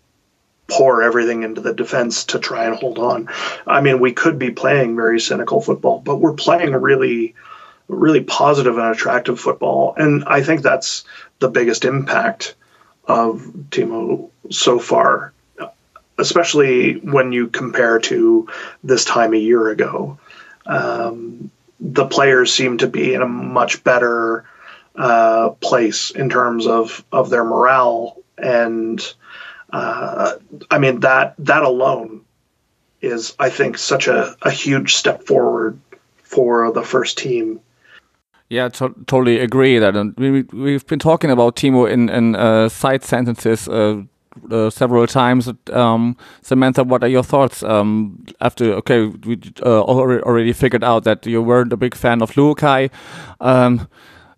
[0.70, 3.28] pour everything into the defense to try and hold on.
[3.68, 7.36] I mean, we could be playing very cynical football, but we're playing really,
[7.90, 9.94] really positive and attractive football.
[9.98, 11.04] And I think that's
[11.40, 12.56] the biggest impact
[13.04, 15.34] of Timo so far,
[16.18, 18.48] especially when you compare to
[18.86, 20.18] this time a year ago.
[20.70, 24.46] Um, the players seem to be in a much better
[24.96, 29.14] uh, place in terms of, of their morale and
[29.72, 30.34] uh,
[30.72, 32.22] I mean that that alone
[33.02, 35.80] is I think such a, a huge step forward
[36.24, 37.60] for the first team.
[38.50, 39.96] Yeah, to- totally agree that.
[39.96, 43.68] And we, we've been talking about Timo in, in uh, side sentences
[44.52, 45.50] uh, several times.
[45.72, 48.74] Um, Samantha, what are your thoughts um, after?
[48.76, 52.90] Okay, we uh, already, figured out that you weren't a big fan of Luhukay.
[53.40, 53.88] Um,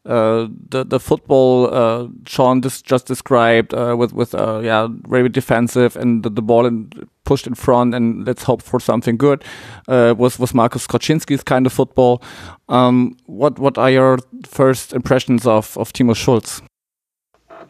[0.04, 5.30] uh, the the football uh, Sean just just described uh, with with uh, yeah very
[5.30, 6.90] defensive and the, the ball in,
[7.24, 9.44] pushed in front and let's hope for something good.
[9.88, 12.24] Was was Markus Kauczinski's kind of football.
[12.68, 14.18] Um, what what are your
[14.48, 16.64] first impressions of of Timo Schulz?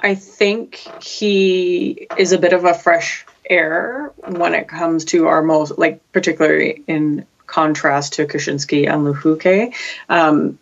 [0.01, 5.41] I think he is a bit of a fresh air when it comes to our
[5.41, 9.73] most, like particularly in contrast to Kauczinski and Luhukay.
[10.09, 10.57] Um,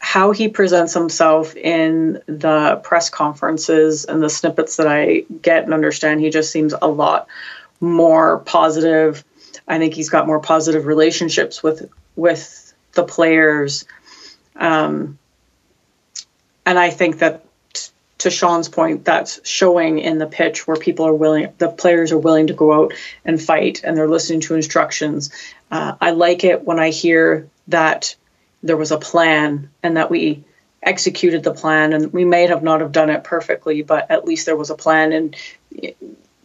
[0.00, 5.72] how he presents himself in the press conferences and the snippets that I get and
[5.72, 7.28] understand, he just seems a lot
[7.80, 9.24] more positive.
[9.68, 13.84] I think he's got more positive relationships with with the players,
[14.56, 15.18] um,
[16.66, 17.44] and I think that
[18.22, 22.18] to Sean's point, that's showing in the pitch where people are willing, the players are
[22.18, 22.94] willing to go out
[23.24, 25.30] and fight, and they're listening to instructions.
[25.70, 28.14] Uh, I like it when I hear that
[28.62, 30.44] there was a plan and that we
[30.82, 34.46] executed the plan and we may have not have done it perfectly but at least
[34.46, 35.36] there was a plan and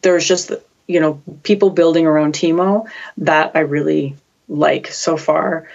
[0.01, 0.51] there's just
[0.85, 4.15] you know people building around timo that i really
[4.47, 5.67] like so far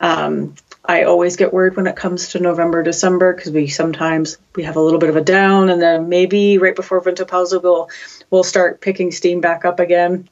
[0.00, 0.54] um,
[0.90, 4.76] i always get worried when it comes to november december because we sometimes we have
[4.76, 7.88] a little bit of a down and then maybe right before Winterpause we'll
[8.30, 10.28] we'll start picking steam back up again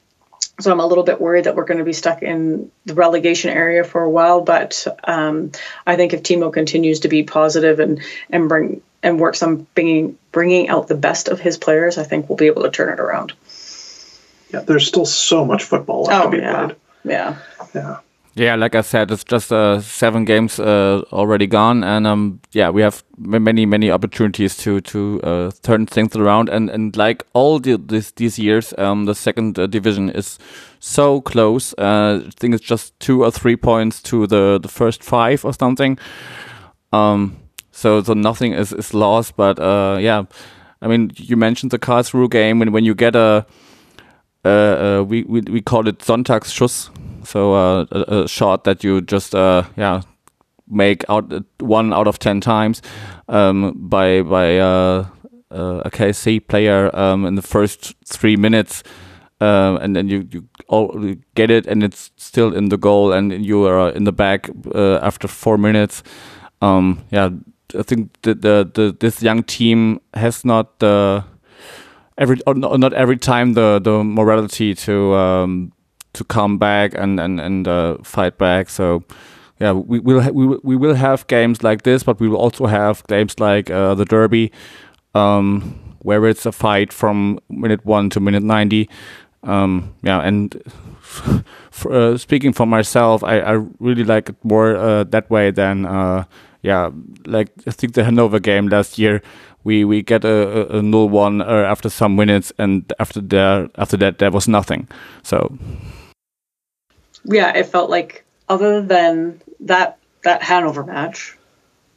[0.61, 3.51] so I'm a little bit worried that we're going to be stuck in the relegation
[3.51, 4.41] area for a while.
[4.41, 5.53] But um,
[5.87, 10.19] I think if Timo continues to be positive and and bring and works on bringing
[10.33, 13.01] bringing out the best of his players, I think we'll be able to turn it
[13.01, 13.35] around.
[14.53, 16.67] Yeah, there's still so much football left oh, to be yeah.
[16.67, 16.77] played.
[17.05, 17.37] Yeah.
[17.75, 17.99] Yeah.
[18.39, 22.70] Yeah, like I said, it's just uh, seven games uh, already gone, and um, yeah,
[22.70, 27.59] we have many many opportunities to to uh, turn things around, and and like all
[27.59, 30.39] the, this, these years, um, the second uh, division is
[30.78, 31.74] so close.
[31.78, 35.53] Uh, I think it's just two or three points to the the first five or
[35.53, 35.99] something.
[36.93, 37.39] Um,
[37.72, 40.26] so so nothing is is lost, but uh, yeah,
[40.80, 43.47] I mean, you mentioned the Karlsruhe game, and when you get a
[44.45, 46.91] uh, uh, we, we we call it Sonntagsschuss,
[47.26, 50.03] so uh, a, a, shot that you just uh, yeah
[50.68, 52.80] make out one out of ten times
[53.28, 55.07] um, by by uh,
[55.51, 58.82] uh, a KC player um, in the first three minutes.
[59.41, 60.89] Um, and then you you all
[61.34, 65.28] get it, and it's still in the goal, and you are in the back after
[65.28, 66.03] four minutes.
[66.61, 67.30] Um, yeah,
[67.78, 70.82] I think the, the, the this young team has not
[72.19, 75.73] every not every time the the morality to um,
[76.12, 78.69] to come back and and and uh, fight back.
[78.69, 79.03] So
[79.61, 82.66] yeah, we will we will, we will have games like this, but we will also
[82.66, 84.53] have games like uh, the Derby,
[85.14, 88.89] um, where it's a fight from minute one to minute ninety.
[89.45, 90.61] Um, yeah, and
[91.71, 95.87] for, uh, speaking for myself, I, I really like it more uh, that way than
[95.87, 96.25] uh,
[96.62, 96.91] yeah,
[97.27, 99.23] like I think the Hanover game last year
[99.65, 103.69] we we get a, a, a null one uh, after some minutes, and after there
[103.77, 104.89] after that there was nothing.
[105.23, 105.57] So
[107.25, 111.37] yeah, it felt like other than that that Hanover match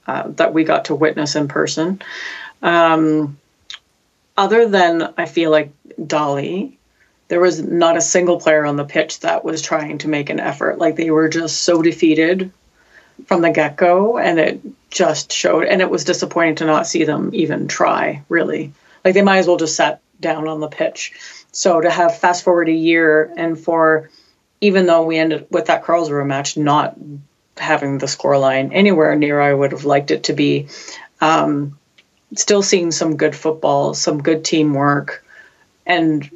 [0.07, 2.01] uh, that we got to witness in person,
[2.62, 3.38] um,
[4.38, 5.72] other than I feel like
[6.05, 6.78] Dolly,
[7.28, 10.39] there was not a single player on the pitch that was trying to make an
[10.39, 10.80] effort.
[10.80, 12.51] Like they were just so defeated
[13.26, 15.65] from the get go, and it just showed.
[15.65, 18.23] And it was disappointing to not see them even try.
[18.29, 18.73] Really,
[19.03, 21.13] like they might as well just sat down on the pitch.
[21.51, 24.09] So to have fast forward a year and for
[24.61, 26.95] even though we ended with that Karlsruhe match not
[27.57, 30.67] having the scoreline anywhere near I would have liked it to be,
[31.19, 31.77] um,
[32.35, 35.25] still seeing some good football, some good teamwork,
[35.85, 36.29] and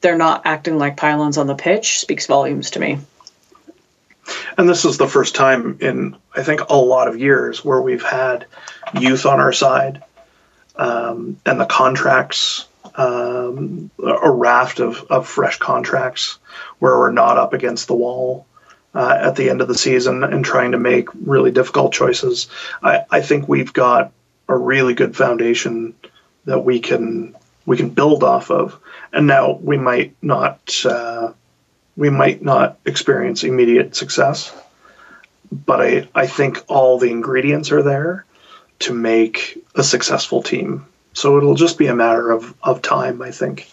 [0.00, 2.98] they're not acting like pylons on the pitch speaks volumes to me.
[4.56, 8.02] And this is the first time in, I think, a lot of years where we've
[8.02, 8.46] had
[8.98, 10.02] youth on our side
[10.76, 16.38] um, and the contracts, um, a raft of, of fresh contracts
[16.78, 18.46] where we're not up against the wall.
[18.94, 22.48] Uh, at the end of the season and trying to make really difficult choices.
[22.82, 24.10] I, I think we've got
[24.48, 25.94] a really good foundation
[26.46, 27.36] that we can
[27.66, 28.80] we can build off of.
[29.12, 31.32] And now we might not uh,
[31.96, 34.54] we might not experience immediate success,
[35.50, 38.24] but I, I think all the ingredients are there
[38.80, 40.86] to make a successful team.
[41.14, 43.70] So it'll just be a matter of, of time, I think.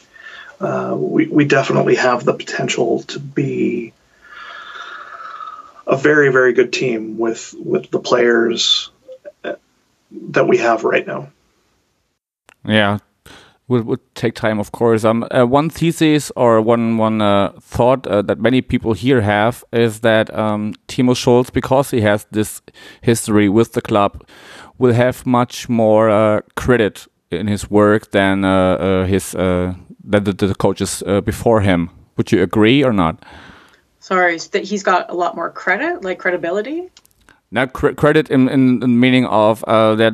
[0.59, 3.91] Uh, we, we definitely have the potential to be
[5.85, 8.89] a very, very good team with, with the players
[10.11, 11.29] that we have right now.
[12.65, 12.99] Yeah,
[13.73, 15.03] would, would take time, of course.
[15.03, 19.63] Um, uh, one thesis or one one uh, thought uh, that many people here have
[19.71, 22.61] is that um, Timo Schulz, because he has this
[23.01, 24.11] history with the club,
[24.77, 29.35] will have much more uh, credit in his work than uh, uh, his
[30.03, 31.89] than the, the coaches uh, before him.
[32.17, 33.23] Would you agree or not?
[33.99, 36.89] Sorry, that he's got a lot more credit, like credibility.
[37.51, 40.13] Now, cr credit in, in, in meaning of uh, that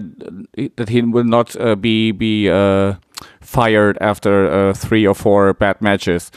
[0.76, 2.95] that he will not uh, be be uh,
[3.41, 6.32] fired after uh, three or four bad matches,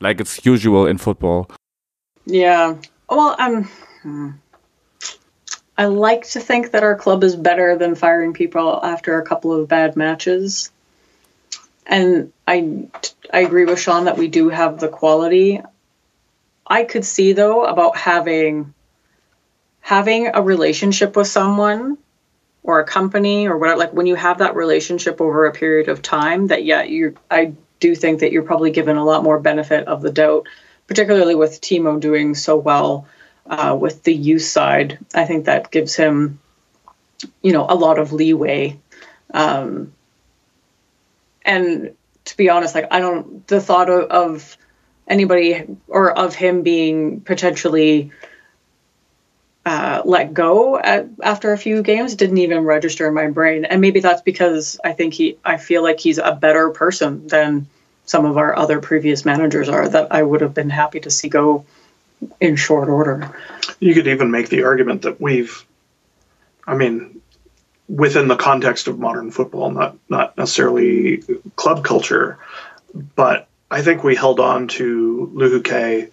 [0.00, 1.50] like it's usual in football.
[2.26, 2.76] Yeah.
[3.08, 3.64] Well, um,
[4.02, 4.30] hmm.
[5.76, 9.52] I like to think that our club is better than firing people after a couple
[9.52, 10.70] of bad matches.
[11.86, 12.88] And I,
[13.32, 15.62] I agree with Sean that we do have the quality.
[16.66, 18.74] I could see though about having
[19.80, 21.98] having a relationship with someone
[22.62, 26.02] or a company or whatever like when you have that relationship over a period of
[26.02, 29.86] time that yeah you I do think that you're probably given a lot more benefit
[29.88, 30.46] of the doubt
[30.86, 33.06] particularly with Timo doing so well
[33.46, 34.98] uh, with the youth side.
[35.14, 36.40] I think that gives him
[37.42, 38.78] you know a lot of leeway.
[39.32, 39.92] Um,
[41.44, 41.94] and
[42.24, 44.56] to be honest like I don't the thought of, of
[45.08, 48.12] anybody or of him being potentially
[49.66, 52.14] uh, let go at, after a few games.
[52.14, 53.64] Didn't even register in my brain.
[53.64, 57.66] And maybe that's because i think he i feel like he's a better person than
[58.06, 61.28] some of our other previous managers are that i would have been happy to see
[61.28, 61.64] go
[62.38, 63.34] in short order.
[63.78, 65.64] You could even make the argument that we've
[66.66, 67.20] i mean
[67.88, 71.22] within the context of modern football not not necessarily
[71.56, 72.38] club culture
[73.14, 76.10] but i think we held on to Luhukay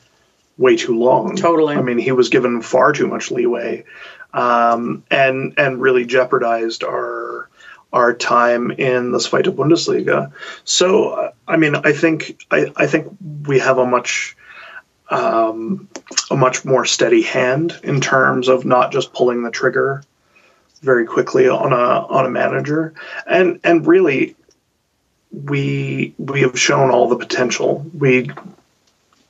[0.57, 1.35] way too long.
[1.35, 1.75] Totally.
[1.75, 3.85] I mean, he was given far too much leeway,
[4.33, 7.49] um, and and really jeopardized our
[7.93, 10.31] our time in the Zweite Bundesliga.
[10.65, 13.07] So, I mean, I think I, I think
[13.45, 14.35] we have a much
[15.09, 15.87] um,
[16.29, 20.03] a much more steady hand in terms of not just pulling the trigger
[20.81, 22.93] very quickly on a on a manager,
[23.25, 24.35] and and really
[25.31, 27.85] we we have shown all the potential.
[27.97, 28.31] We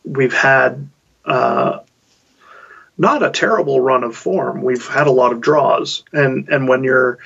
[0.04, 0.90] we've had
[1.28, 1.80] uh,
[2.98, 4.64] not a terrible run of form.
[4.64, 7.20] We've had a lot of draws, and and when you're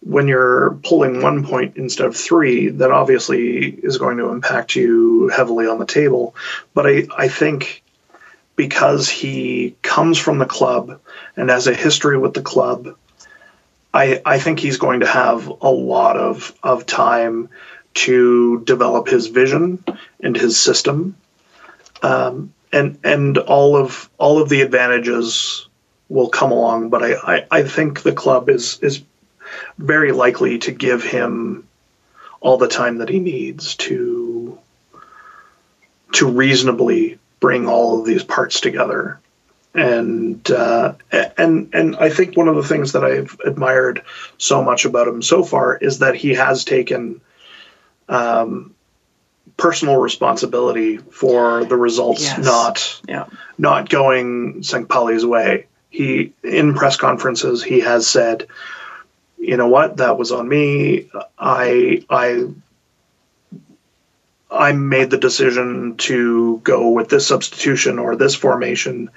[0.00, 5.28] when you're pulling one point instead of three, that obviously is going to impact you
[5.28, 6.36] heavily on the table.
[6.74, 7.82] But I, I think
[8.54, 11.00] because he comes from the club
[11.36, 12.96] and has a history with the club,
[13.92, 17.48] I, I think he's going to have a lot of, of time
[17.94, 19.82] to develop his vision
[20.20, 21.16] and his system.
[22.02, 25.68] Um, and and all of all of the advantages
[26.08, 26.90] will come along.
[26.90, 29.02] But I, I, I think the club is is
[29.78, 31.66] very likely to give him
[32.40, 34.58] all the time that he needs to
[36.12, 39.20] to reasonably bring all of these parts together.
[39.74, 40.94] And uh,
[41.36, 44.02] and and I think one of the things that I've admired
[44.38, 47.20] so much about him so far is that he has taken
[48.08, 48.74] um,
[49.56, 52.44] personal responsibility for the results Yes.
[52.44, 53.26] not yeah
[53.58, 54.88] not going St.
[54.88, 55.66] Pauli's way.
[55.90, 58.48] He in press conferences he has said,
[59.38, 61.08] you know what, that was on me.
[61.38, 62.48] I I
[64.50, 69.10] I made the decision to go with this substitution or this formation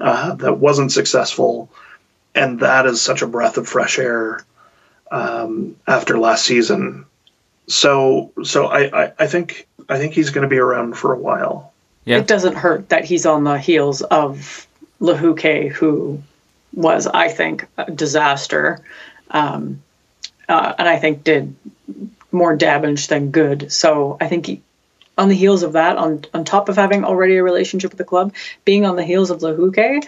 [0.00, 1.70] uh, that wasn't successful,
[2.34, 4.44] and that is such a breath of fresh air
[5.10, 7.06] um, after last season.
[7.66, 11.18] So so I, I, I think I think he's going to be around for a
[11.18, 11.72] while.
[12.04, 12.18] Yeah.
[12.18, 14.66] it doesn't hurt that he's on the heels of
[15.00, 16.22] Luhukay, who
[16.72, 18.80] was, I think, a disaster,
[19.30, 19.82] um,
[20.48, 21.54] uh, and I think did
[22.32, 23.70] more damage than good.
[23.72, 24.62] So I think he,
[25.18, 28.04] on the heels of that, on on top of having already a relationship with the
[28.04, 28.34] club,
[28.64, 30.06] being on the heels of Luhukay,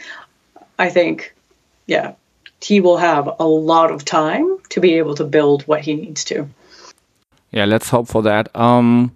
[0.79, 1.35] I think,
[1.87, 2.15] yeah,
[2.63, 6.25] he will have a lot of time to be able to build what he needs
[6.25, 6.49] to.
[7.51, 8.55] Yeah, let's hope for that.
[8.55, 9.13] Um,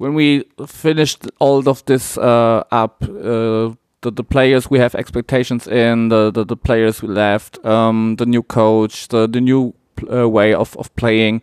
[0.00, 3.68] when we finished all of this uh, up, uh,
[4.00, 8.24] the, the players we have expectations in, the, the, the players we left, um, the
[8.24, 9.74] new coach, the, the new
[10.10, 11.42] uh, way of, of playing.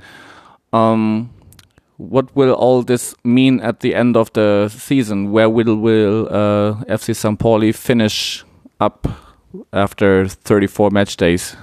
[0.74, 1.30] Um,
[1.98, 5.32] what will all this mean at the end of the season?
[5.32, 7.38] Where will, will uh, FC.
[7.38, 8.44] Pauli finish
[8.80, 9.08] up
[9.72, 11.56] after 34 match days?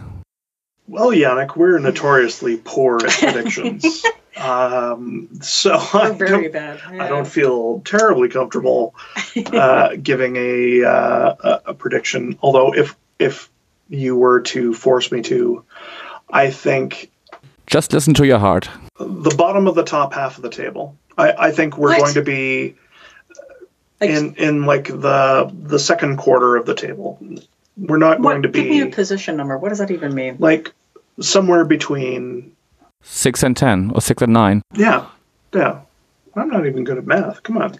[0.86, 4.04] Well, Yannick, we're notoriously poor at predictions.
[4.36, 6.80] um, so I We're very don't, bad.
[7.00, 8.94] I don't feel terribly comfortable
[9.52, 12.38] uh, giving a, uh, a a prediction.
[12.42, 13.48] Although, if if
[13.88, 15.64] you were to force me to,
[16.30, 17.10] I think
[17.66, 18.68] Just listen to your heart.
[18.98, 20.96] the bottom of the top half of the table.
[21.16, 22.00] I, I think we're What?
[22.00, 22.74] going to be
[24.00, 27.18] in in like the the second quarter of the table.
[27.76, 28.62] We're not what, going to be.
[28.62, 29.58] give me a position number.
[29.58, 30.36] What does that even mean?
[30.38, 30.72] like
[31.20, 32.54] somewhere between
[33.06, 34.62] Six and ten or six and nine.
[34.74, 35.06] Yeah,
[35.54, 35.80] yeah.
[36.34, 37.42] I'm not even good at math.
[37.42, 37.78] Come on.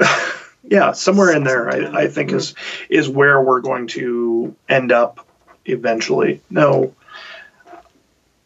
[0.64, 2.54] yeah, somewhere in there, I, I think is
[2.88, 5.26] is where we're going to end up
[5.66, 6.40] eventually.
[6.48, 6.94] No,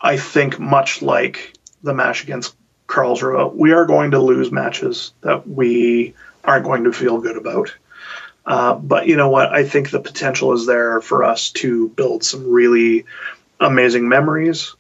[0.01, 1.55] I think much like
[1.85, 2.57] the match against
[2.89, 6.15] Karlsruhe, we are going to lose matches that we
[6.45, 7.73] aren't going to feel good about.
[8.47, 9.53] Uh, but you know what?
[9.53, 13.05] I think the potential is there for us to build some really
[13.59, 14.75] amazing memories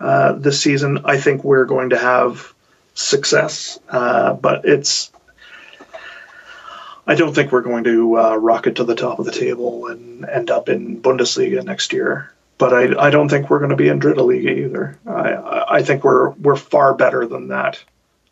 [0.00, 1.00] uh, this season.
[1.04, 2.52] I think we're going to have
[2.94, 5.10] success, uh, but it's.
[7.08, 10.28] I don't think we're going to uh, rocket to the top of the table and
[10.28, 12.32] end up in Bundesliga next year.
[12.58, 14.98] But I, I don't think we're going to be in Drittliga either.
[15.06, 17.82] I, I think we're we're far better than that.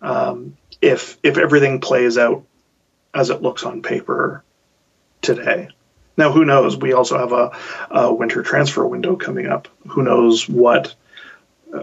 [0.03, 2.45] Um, if if everything plays out
[3.15, 4.43] as it looks on paper
[5.25, 5.69] today.
[6.17, 6.77] Now, who knows?
[6.77, 7.59] We also have a,
[7.91, 9.69] a winter transfer window coming up.
[9.89, 10.95] Who knows what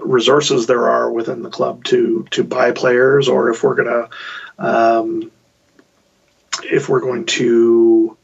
[0.01, 4.09] resources there are within the club to to buy players, or if we're gonna
[4.57, 5.31] um,
[6.63, 8.18] if we're going to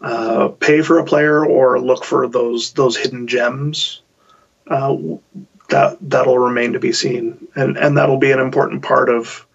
[0.00, 4.02] uh, pay for a player or look for those those hidden gems.
[4.66, 4.96] Uh,
[5.70, 9.46] that that'll remain to be seen, and and that'll be an important part of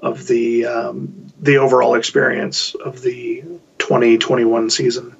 [0.00, 3.42] of the um, the overall experience of the
[3.86, 5.14] 2021 season.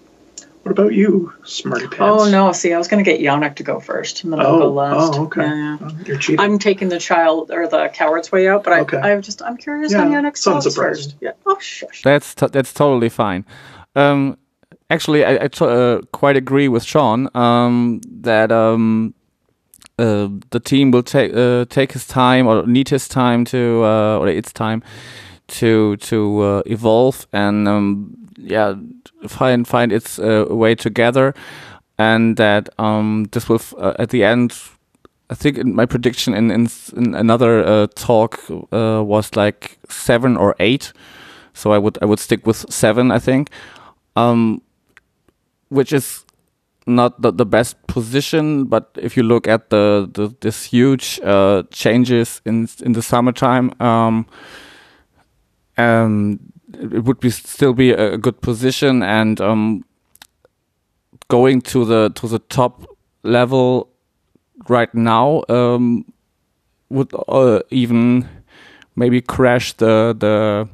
[0.62, 2.00] What about you, Smarty Pants?
[2.00, 2.52] Oh no!
[2.52, 4.70] See, I was going to get Yannick to go first, and then I'll Oh, go
[4.70, 5.14] last.
[5.18, 5.40] oh, okay.
[5.42, 5.78] Yeah, yeah.
[5.82, 6.38] Oh, you're cheating.
[6.38, 8.98] I'm taking the child or the coward's way out, but I, Okay.
[8.98, 10.76] I just I'm curious Yeah, on Yannick's it's thoughts unsurprising.
[10.76, 11.14] first.
[11.20, 11.32] Yeah.
[11.46, 12.02] Oh shush.
[12.04, 13.44] That's t- that's totally fine.
[13.96, 14.38] Um,
[14.88, 19.14] actually, I, I t- uh, quite agree with Sean um, that um,
[19.98, 24.18] uh, the team will take uh, take his time or need his time to uh,
[24.20, 24.80] or its time
[25.48, 28.74] to to uh, evolve and um, yeah
[29.26, 31.34] find find its uh, way together,
[31.98, 34.54] and that um, this will uh, at the end.
[35.30, 40.36] I think in my prediction in in, in another uh, talk uh, was like seven
[40.36, 40.92] or eight
[41.54, 43.50] so I would I would stick with seven, I think,
[44.16, 44.62] um,
[45.68, 46.24] which is
[46.86, 48.64] not the, the best position.
[48.64, 53.72] But if you look at the, the this huge uh, changes in in the summertime,
[53.80, 54.26] um,
[55.76, 56.40] um,
[56.74, 59.84] it would be still be a good position and um,
[61.28, 62.84] going to the to the top
[63.22, 63.88] level
[64.68, 66.04] right now um,
[66.88, 68.28] would uh, even
[68.96, 70.68] maybe crash the the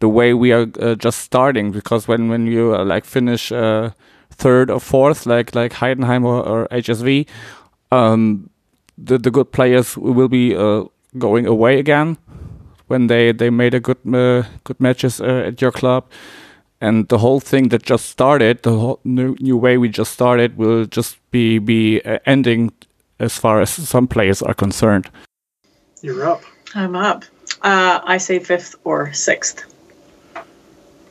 [0.00, 3.90] the way we are uh, just starting because when when you uh, like finish uh,
[4.30, 7.28] third or fourth like like Heidenheim or, or HSV
[7.90, 8.50] um,
[8.98, 10.84] the the good players will be uh,
[11.18, 12.16] going away again
[12.92, 16.04] when they they made a good uh, good matches uh, at your club
[16.80, 20.56] and the whole thing that just started the whole new, new way we just started
[20.58, 22.70] will just be be uh, ending
[23.18, 25.06] as far as some players are concerned
[26.02, 26.42] You're up.
[26.74, 27.24] I'm up.
[27.62, 29.64] Uh, I say fifth or sixth.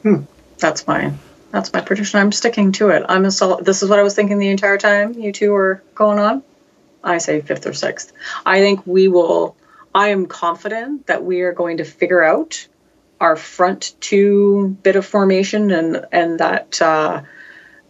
[0.03, 0.23] Hmm.
[0.57, 1.11] That's my
[1.51, 2.19] that's my prediction.
[2.19, 3.05] I'm sticking to it.
[3.07, 3.65] I'm a solid.
[3.65, 6.43] This is what I was thinking the entire time you two were going on.
[7.03, 8.11] I say fifth or sixth.
[8.45, 9.55] I think we will.
[9.93, 12.67] I am confident that we are going to figure out
[13.19, 17.21] our front two bit of formation and and that uh,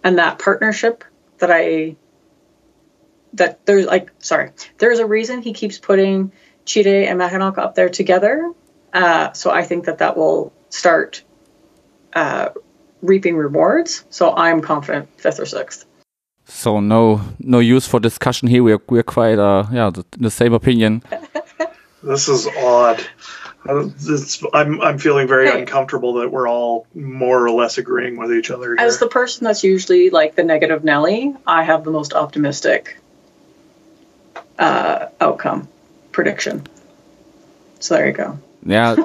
[0.03, 1.03] and that partnership
[1.37, 1.95] that I
[3.33, 6.31] that there's like sorry there's a reason he keeps putting
[6.65, 8.51] Chide and Makienok up there together.
[8.93, 11.23] Uh, so I think that that will start
[12.13, 12.49] uh,
[13.01, 14.03] reaping rewards.
[14.09, 15.85] So I'm confident fifth or sixth.
[16.45, 20.53] so no no use for discussion here we're we're quite uh yeah the, the same
[20.53, 21.01] opinion
[22.03, 23.05] This is odd.
[23.63, 25.59] It's, I'm I'm feeling very Hey.
[25.59, 28.75] uncomfortable that we're all more or less agreeing with each other.
[28.75, 28.85] Here.
[28.85, 32.97] As the person that's usually like the negative Nelly, I have the most optimistic
[34.57, 35.67] uh, outcome
[36.11, 36.65] prediction.
[37.79, 38.39] So there you go.
[38.65, 38.95] Yeah,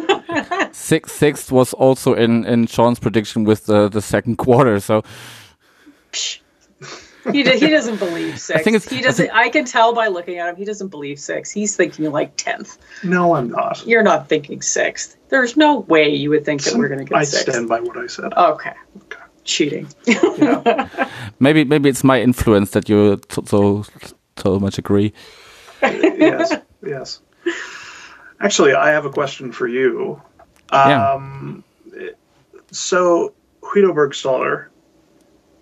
[0.72, 4.80] six sixth was also in in Sean's prediction with the the second quarter.
[4.80, 5.02] So
[6.12, 6.38] Psh.
[7.32, 8.62] He, do, he doesn't believe six.
[8.62, 9.30] think he I doesn't.
[9.30, 10.56] I, can tell by looking at him.
[10.56, 11.50] He doesn't believe six.
[11.50, 12.78] He's thinking like tenth.
[13.04, 13.84] no, I'm not.
[13.86, 15.16] You're not thinking sixth.
[15.28, 17.50] There's no way you would think that we're going to get I sixth.
[17.52, 18.32] stand by what I said.
[18.34, 18.74] Okay.
[19.44, 19.86] Cheating.
[21.40, 23.84] maybe maybe it's my influence that you t- so
[24.36, 25.12] so much agree.
[25.82, 26.52] yes,
[26.84, 27.20] yes.
[28.40, 30.20] Actually, I have a question for you.
[30.72, 31.12] Yeah.
[31.14, 31.64] Um,
[32.72, 34.66] So, Guido Burgstaller,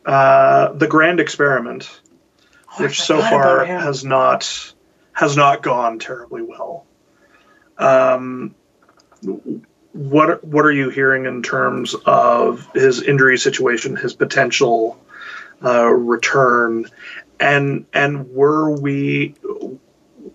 [0.05, 2.01] uh, the grand experiment,
[2.79, 4.75] Oh, which so far has not
[5.13, 6.87] has not gone terribly well.
[7.79, 8.55] Um,
[9.93, 14.99] what what are you hearing in terms of his injury situation, his potential
[15.65, 16.87] uh, return,
[17.39, 19.35] and and were we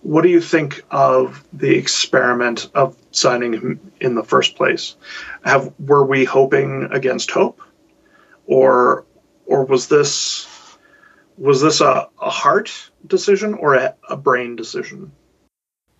[0.02, 4.96] what do you think of the experiment of signing him in the first place?
[5.44, 7.60] Have were we hoping against hope,
[8.46, 9.04] or
[9.50, 10.46] or was this
[11.36, 12.70] was this a, a heart
[13.06, 15.10] decision or a, a brain decision?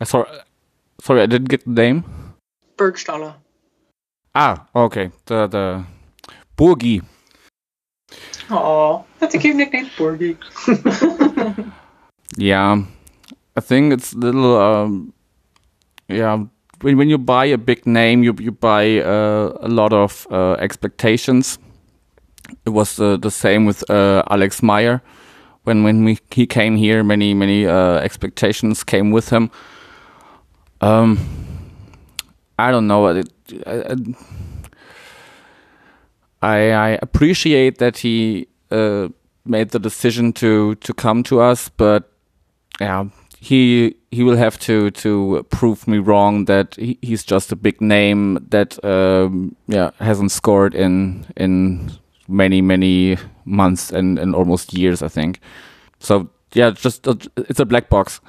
[0.01, 0.31] I Sorry,
[1.03, 2.05] sorry, I didn't get the name.
[2.79, 3.35] Burgstaller.
[4.35, 5.11] Ah, okay.
[5.27, 5.85] The the
[6.57, 7.03] Burgi.
[8.49, 10.39] Oh, that's a cute nickname, Borgie.
[12.37, 12.85] Yeah,
[13.57, 14.57] I think it's a little.
[14.57, 15.13] Um,
[16.09, 16.47] yeah,
[16.81, 20.53] when when you buy a big name, you you buy uh, a lot of uh,
[20.53, 21.59] expectations.
[22.65, 25.03] It was uh, the same with uh, Alex Meier.
[25.65, 29.51] When when we, he came here, many many uh, expectations came with him.
[30.81, 31.19] Um,
[32.59, 33.07] I don't know.
[33.09, 33.29] It,
[33.67, 33.97] I,
[36.43, 39.09] I, I appreciate that he uh,
[39.45, 42.11] made the decision to to come to us, but
[42.81, 43.05] yeah,
[43.41, 47.81] he he will have to to prove me wrong that he, he's just a big
[47.81, 51.91] name that um, yeah hasn't scored in in
[52.31, 55.41] many many months and, and almost years I think.
[55.99, 58.21] So yeah, just uh, it's a black box.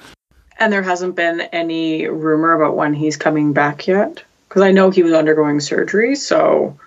[0.60, 4.91] And there hasn't been any rumor about when he's coming back yet, because I know
[4.91, 6.78] he was undergoing surgery, so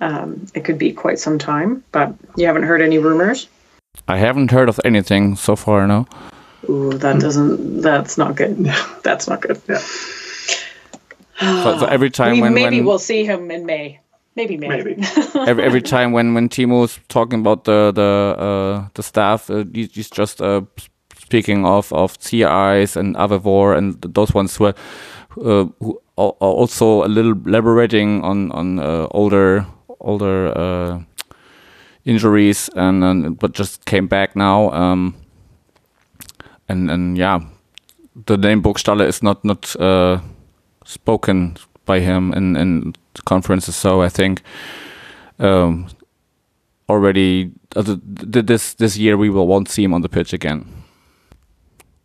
[0.00, 1.84] um, it could be quite some time.
[1.92, 3.46] But you haven't heard any rumors.
[4.08, 5.86] I haven't heard of anything so far.
[5.86, 6.06] No.
[6.68, 7.82] Ooh, that doesn't.
[7.82, 8.56] That's not good.
[9.04, 9.60] That's not good.
[9.68, 9.78] Yeah.
[11.38, 14.00] So, so every time We- when maybe when we'll see him in May.
[14.36, 14.68] Maybe May.
[14.68, 14.96] Maybe.
[15.46, 19.90] every, every time when when Timo's talking about the the uh, the staff, uh, he-
[19.92, 20.62] he's just uh,
[21.18, 24.74] speaking of of Ziereis and Avevor and those ones who are,
[25.44, 29.66] uh, who are are also a little elaborating on on uh, older
[30.00, 31.00] older uh,
[32.04, 34.70] injuries and, and but just came back now.
[34.72, 35.14] Um,
[36.68, 37.40] and and yeah,
[38.26, 40.20] the name Burgstaller is not not uh,
[40.84, 43.76] spoken by him in in the conferences.
[43.76, 44.42] So I think
[45.38, 45.88] um,
[46.88, 47.98] already uh, th-
[48.32, 50.66] th- this this year we will won't see him on the pitch again.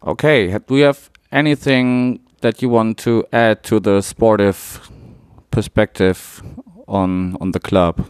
[0.06, 4.80] Okay, do you have anything that you want to add to the sportive
[5.52, 6.44] perspective
[6.88, 8.06] on on the club,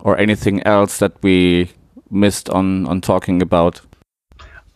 [0.00, 1.70] or anything else that we
[2.10, 3.80] missed on on talking about?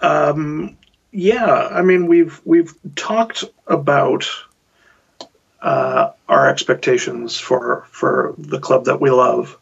[0.01, 0.77] Um,
[1.13, 4.29] yeah, I mean we've we've talked about
[5.63, 9.57] uh, our expectations for for the club that we love.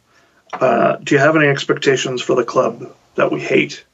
[0.53, 3.85] Uh, do you have any expectations for the club that we hate?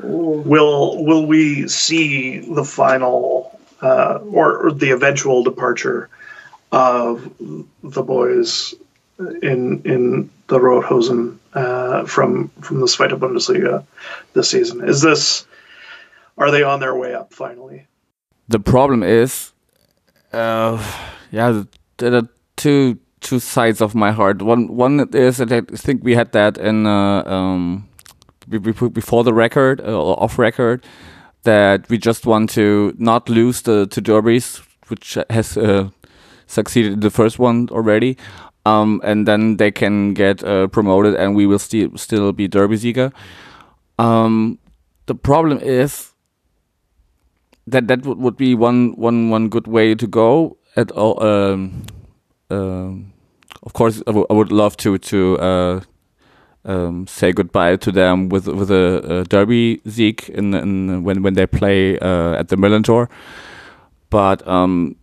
[0.00, 6.08] Will will we see the final uh, or, or the eventual departure
[6.72, 7.30] of
[7.82, 8.74] the boys
[9.18, 13.84] in in the Rothosen uh, from from the Zweite Bundesliga
[14.32, 14.88] this season?
[14.88, 15.46] Is this
[16.38, 17.86] are they on their way up finally?
[18.50, 19.52] the problem is,
[20.32, 20.76] uh,
[21.30, 21.62] yeah,
[21.98, 24.42] there are two two sides of my heart.
[24.42, 27.88] One one is that I think we had that in uh, um,
[28.48, 30.84] be- be- before the record uh, or off record
[31.42, 35.90] that we just want to not lose the two derbies, which has uh,
[36.46, 38.16] succeeded the first one already.
[38.66, 43.10] Um, and then they can get uh, promoted, and we will still still be Derby.
[43.98, 44.58] Um,
[45.06, 46.12] the problem is
[47.66, 51.84] that that would, would be one one one good way to go at all um,
[52.50, 53.12] um,
[53.62, 55.80] of course I I would love to to uh,
[56.64, 61.34] um, say goodbye to them with with a, a derby Sieg in, in when when
[61.34, 63.08] they play uh, at the Millerntor
[64.10, 64.96] but um,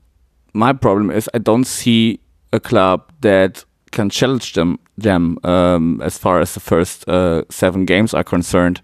[0.54, 2.20] my problem is I don't see
[2.54, 7.86] a club that can challenge them them um, as far as the first uh, seven
[7.86, 8.82] games are concerned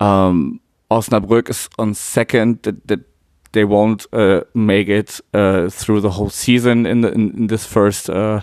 [0.00, 0.60] um,
[0.92, 2.62] Osnabrück is on second.
[2.62, 3.00] That, that
[3.52, 7.66] they won't uh, make it uh, through the whole season in, the, in, in this
[7.66, 8.40] first uh,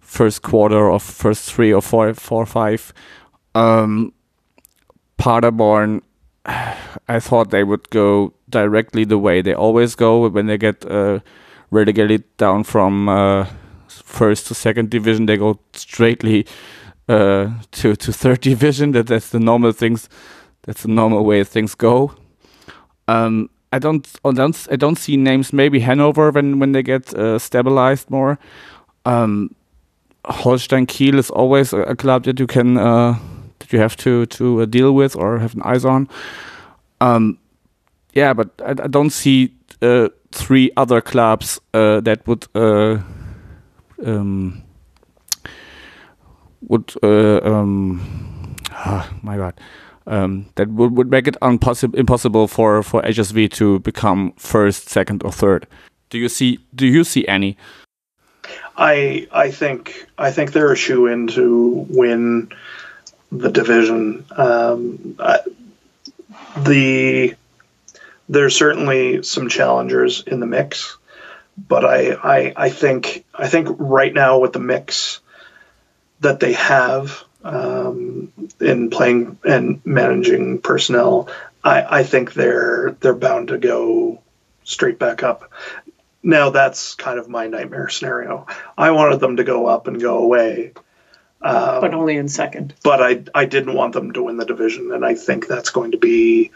[0.00, 2.92] first quarter of first three or four, four or five.
[3.54, 4.12] Um,
[5.18, 6.02] Paderborn,
[6.46, 11.20] I thought they would go directly the way they always go when they get uh,
[11.70, 13.46] relegated down from uh,
[13.88, 15.26] first to second division.
[15.26, 16.46] They go straightly
[17.08, 18.92] uh, to to third division.
[18.92, 20.08] That that's the normal things.
[20.62, 22.14] That's the normal way things go.
[23.06, 25.52] Um, I don't, I don't, I don't see names.
[25.52, 28.38] Maybe Hanover when when they get uh, stabilized more.
[29.04, 29.54] Um,
[30.24, 33.18] Holstein Kiel is always a, a club that you can uh,
[33.58, 36.08] that you have to to uh, deal with or have an eyes on.
[37.00, 37.38] Um,
[38.14, 42.98] yeah, but I, I don't see uh, three other clubs uh, that would uh,
[44.04, 44.62] um,
[46.68, 49.54] would um, ah, my god
[50.08, 55.30] um, that would, would make it impossible for for HSV to become first, second, or
[55.30, 55.66] third.
[56.10, 57.56] Do you see Do you see any?
[58.76, 62.50] I I think I think they're a shoe in to win
[63.30, 64.24] the division.
[64.30, 65.40] Um, I,
[66.56, 67.34] the
[68.28, 70.96] there's certainly some challengers in the mix,
[71.56, 75.20] but I, I I think I think right now with the mix
[76.20, 81.28] that they have um, in playing and managing personnel,
[81.64, 84.20] I, I think they're they're bound to go
[84.64, 85.50] straight back up.
[86.22, 88.46] Now that's kind of my nightmare scenario.
[88.76, 90.72] I wanted them to go up and go away,
[91.42, 92.74] um, but only in second.
[92.82, 95.92] But I I didn't want them to win the division, and I think that's going
[95.92, 96.50] to be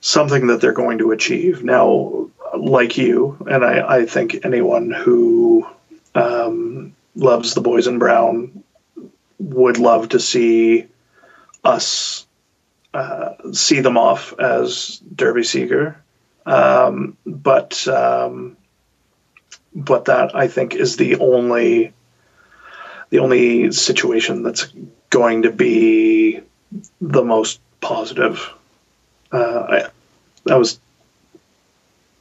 [0.00, 1.64] something that they're going to achieve.
[1.64, 5.66] Now, like you, and I, I think anyone who
[6.14, 8.62] um, loves the boys in brown
[9.38, 10.86] would love to see
[11.64, 12.26] us
[12.94, 15.96] uh, see them off as Derby Sieger.
[16.46, 18.56] Um, but um,
[19.74, 21.92] but that I think is the only
[23.10, 24.72] the only situation that's
[25.10, 26.40] going to be
[27.00, 28.50] the most positive.
[29.30, 29.88] Uh, I,
[30.44, 30.80] that was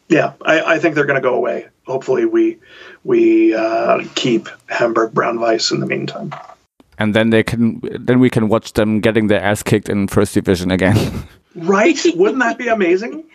[0.10, 0.34] yeah.
[0.42, 1.68] I, I think they're going to go away.
[1.86, 2.58] Hopefully, we
[3.04, 6.34] we uh, keep Hamburg Brown Weiss in the meantime.
[6.98, 10.34] And then they can then we can watch them getting their ass kicked in first
[10.34, 11.28] division again.
[11.56, 12.00] right?
[12.16, 13.26] Wouldn't that be amazing?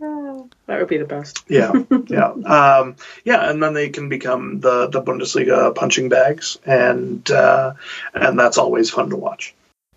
[0.00, 1.44] That would be the best.
[1.48, 1.72] yeah,
[2.06, 2.94] yeah, um,
[3.24, 7.74] yeah, and then they can become the the Bundesliga punching bags, and uh,
[8.14, 9.52] and that's always fun to watch.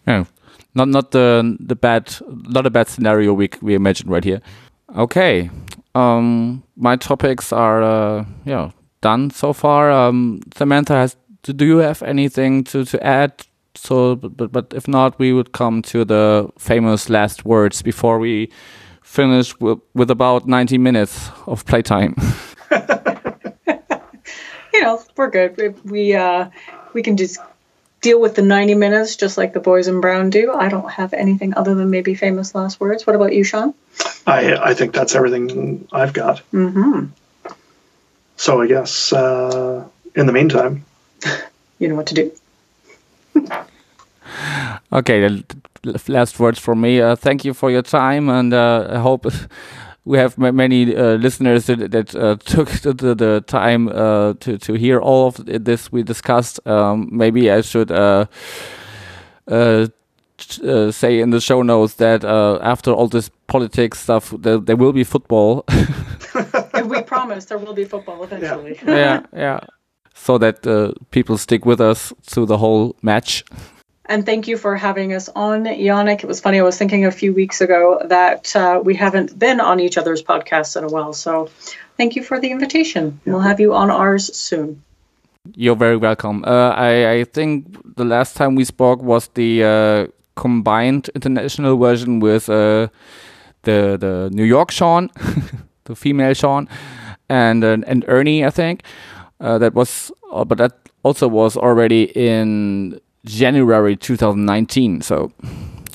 [0.08, 0.26] Yeah,
[0.74, 4.42] not not the the bad not a bad scenario we we imagine right here.
[4.98, 5.52] Okay,
[5.94, 8.72] um, my topics are uh, yeah
[9.02, 9.92] done so far.
[9.92, 11.16] Um, Samantha has.
[11.52, 13.46] Do you have anything to to add?
[13.76, 18.50] So, but but if not, we would come to the famous last words before we
[19.02, 22.16] finish with, with about 90 minutes of playtime.
[24.74, 25.58] you know, we're good.
[25.58, 26.50] We we, uh,
[26.94, 27.40] we can just
[28.02, 30.52] deal with the 90 minutes just like the boys in brown do.
[30.54, 33.08] I don't have anything other than maybe famous last words.
[33.08, 33.74] What about you, Sean?
[34.28, 36.42] I I think that's everything I've got.
[36.52, 37.06] Mm-hmm.
[38.38, 40.86] So I guess uh, in the meantime,
[41.80, 42.32] you know what to do.
[44.94, 45.44] okay,
[46.08, 47.02] last words for me.
[47.02, 49.26] Uh, thank you for your time, and uh, I hope
[50.06, 54.58] we have many uh, listeners that, that uh, took the, the, the time uh, to
[54.58, 56.66] to hear all of this we discussed.
[56.68, 57.92] Um, maybe I should.
[57.92, 58.26] Uh,
[60.92, 64.92] say in the show notes that uh, after all this politics stuff, there, there will
[64.92, 65.64] be football.
[66.86, 68.78] we promise there will be football eventually.
[68.86, 69.22] Yeah, yeah.
[69.34, 69.60] yeah.
[70.14, 70.64] So that
[71.12, 73.44] people stick with us through the whole match.
[74.06, 76.24] And thank you for having us on, Yannick.
[76.24, 76.60] It was funny.
[76.60, 80.22] I was thinking a few weeks ago that uh, we haven't been on each other's
[80.22, 81.14] podcasts in a while.
[81.14, 81.50] So
[81.98, 83.20] thank you for the invitation.
[83.26, 83.34] Yeah.
[83.34, 84.84] We'll have you on ours soon.
[85.56, 86.44] You're very welcome.
[86.46, 92.22] Uh, I, I, think the last time we spoke was the uh, combined international version
[92.22, 92.88] with uh,
[93.64, 95.10] the the New York Sean,
[95.84, 96.70] the female Sean,
[97.28, 98.46] and and Ernie.
[98.46, 98.84] I think
[99.40, 100.74] uh, that was, uh, but that
[101.04, 105.02] also was already in January 2019.
[105.02, 105.32] So,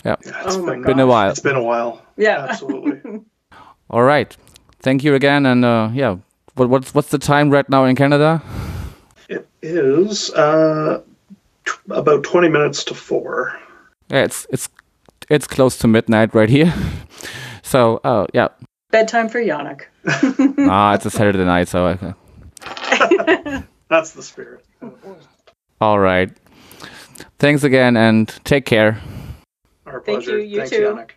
[0.05, 1.31] yeah, yeah it's oh been, been, a while.
[1.31, 2.03] It's been a while.
[2.17, 3.21] Yeah, absolutely.
[3.91, 4.37] All right,
[4.81, 6.17] thank you again, and uh, yeah,
[6.55, 8.43] what, what's what's the time right now in Canada?
[9.29, 11.03] It is uh,
[11.65, 13.59] t- about 20 minutes to four.
[14.11, 14.69] Yeah, it's it's
[15.31, 16.73] it's close to midnight right here.
[17.63, 18.49] so, oh uh, yeah.
[18.91, 19.83] Bedtime for Yannick.
[20.69, 21.87] ah, it's a Saturday night, so.
[21.87, 22.15] Okay.
[23.89, 24.65] That's the spirit.
[25.81, 26.31] All right.
[27.39, 29.01] Thanks again and take care.
[29.87, 30.33] Our pleasure.
[30.33, 30.49] Thank you.
[30.49, 30.83] You Thanks, too.
[30.83, 31.11] Yannick.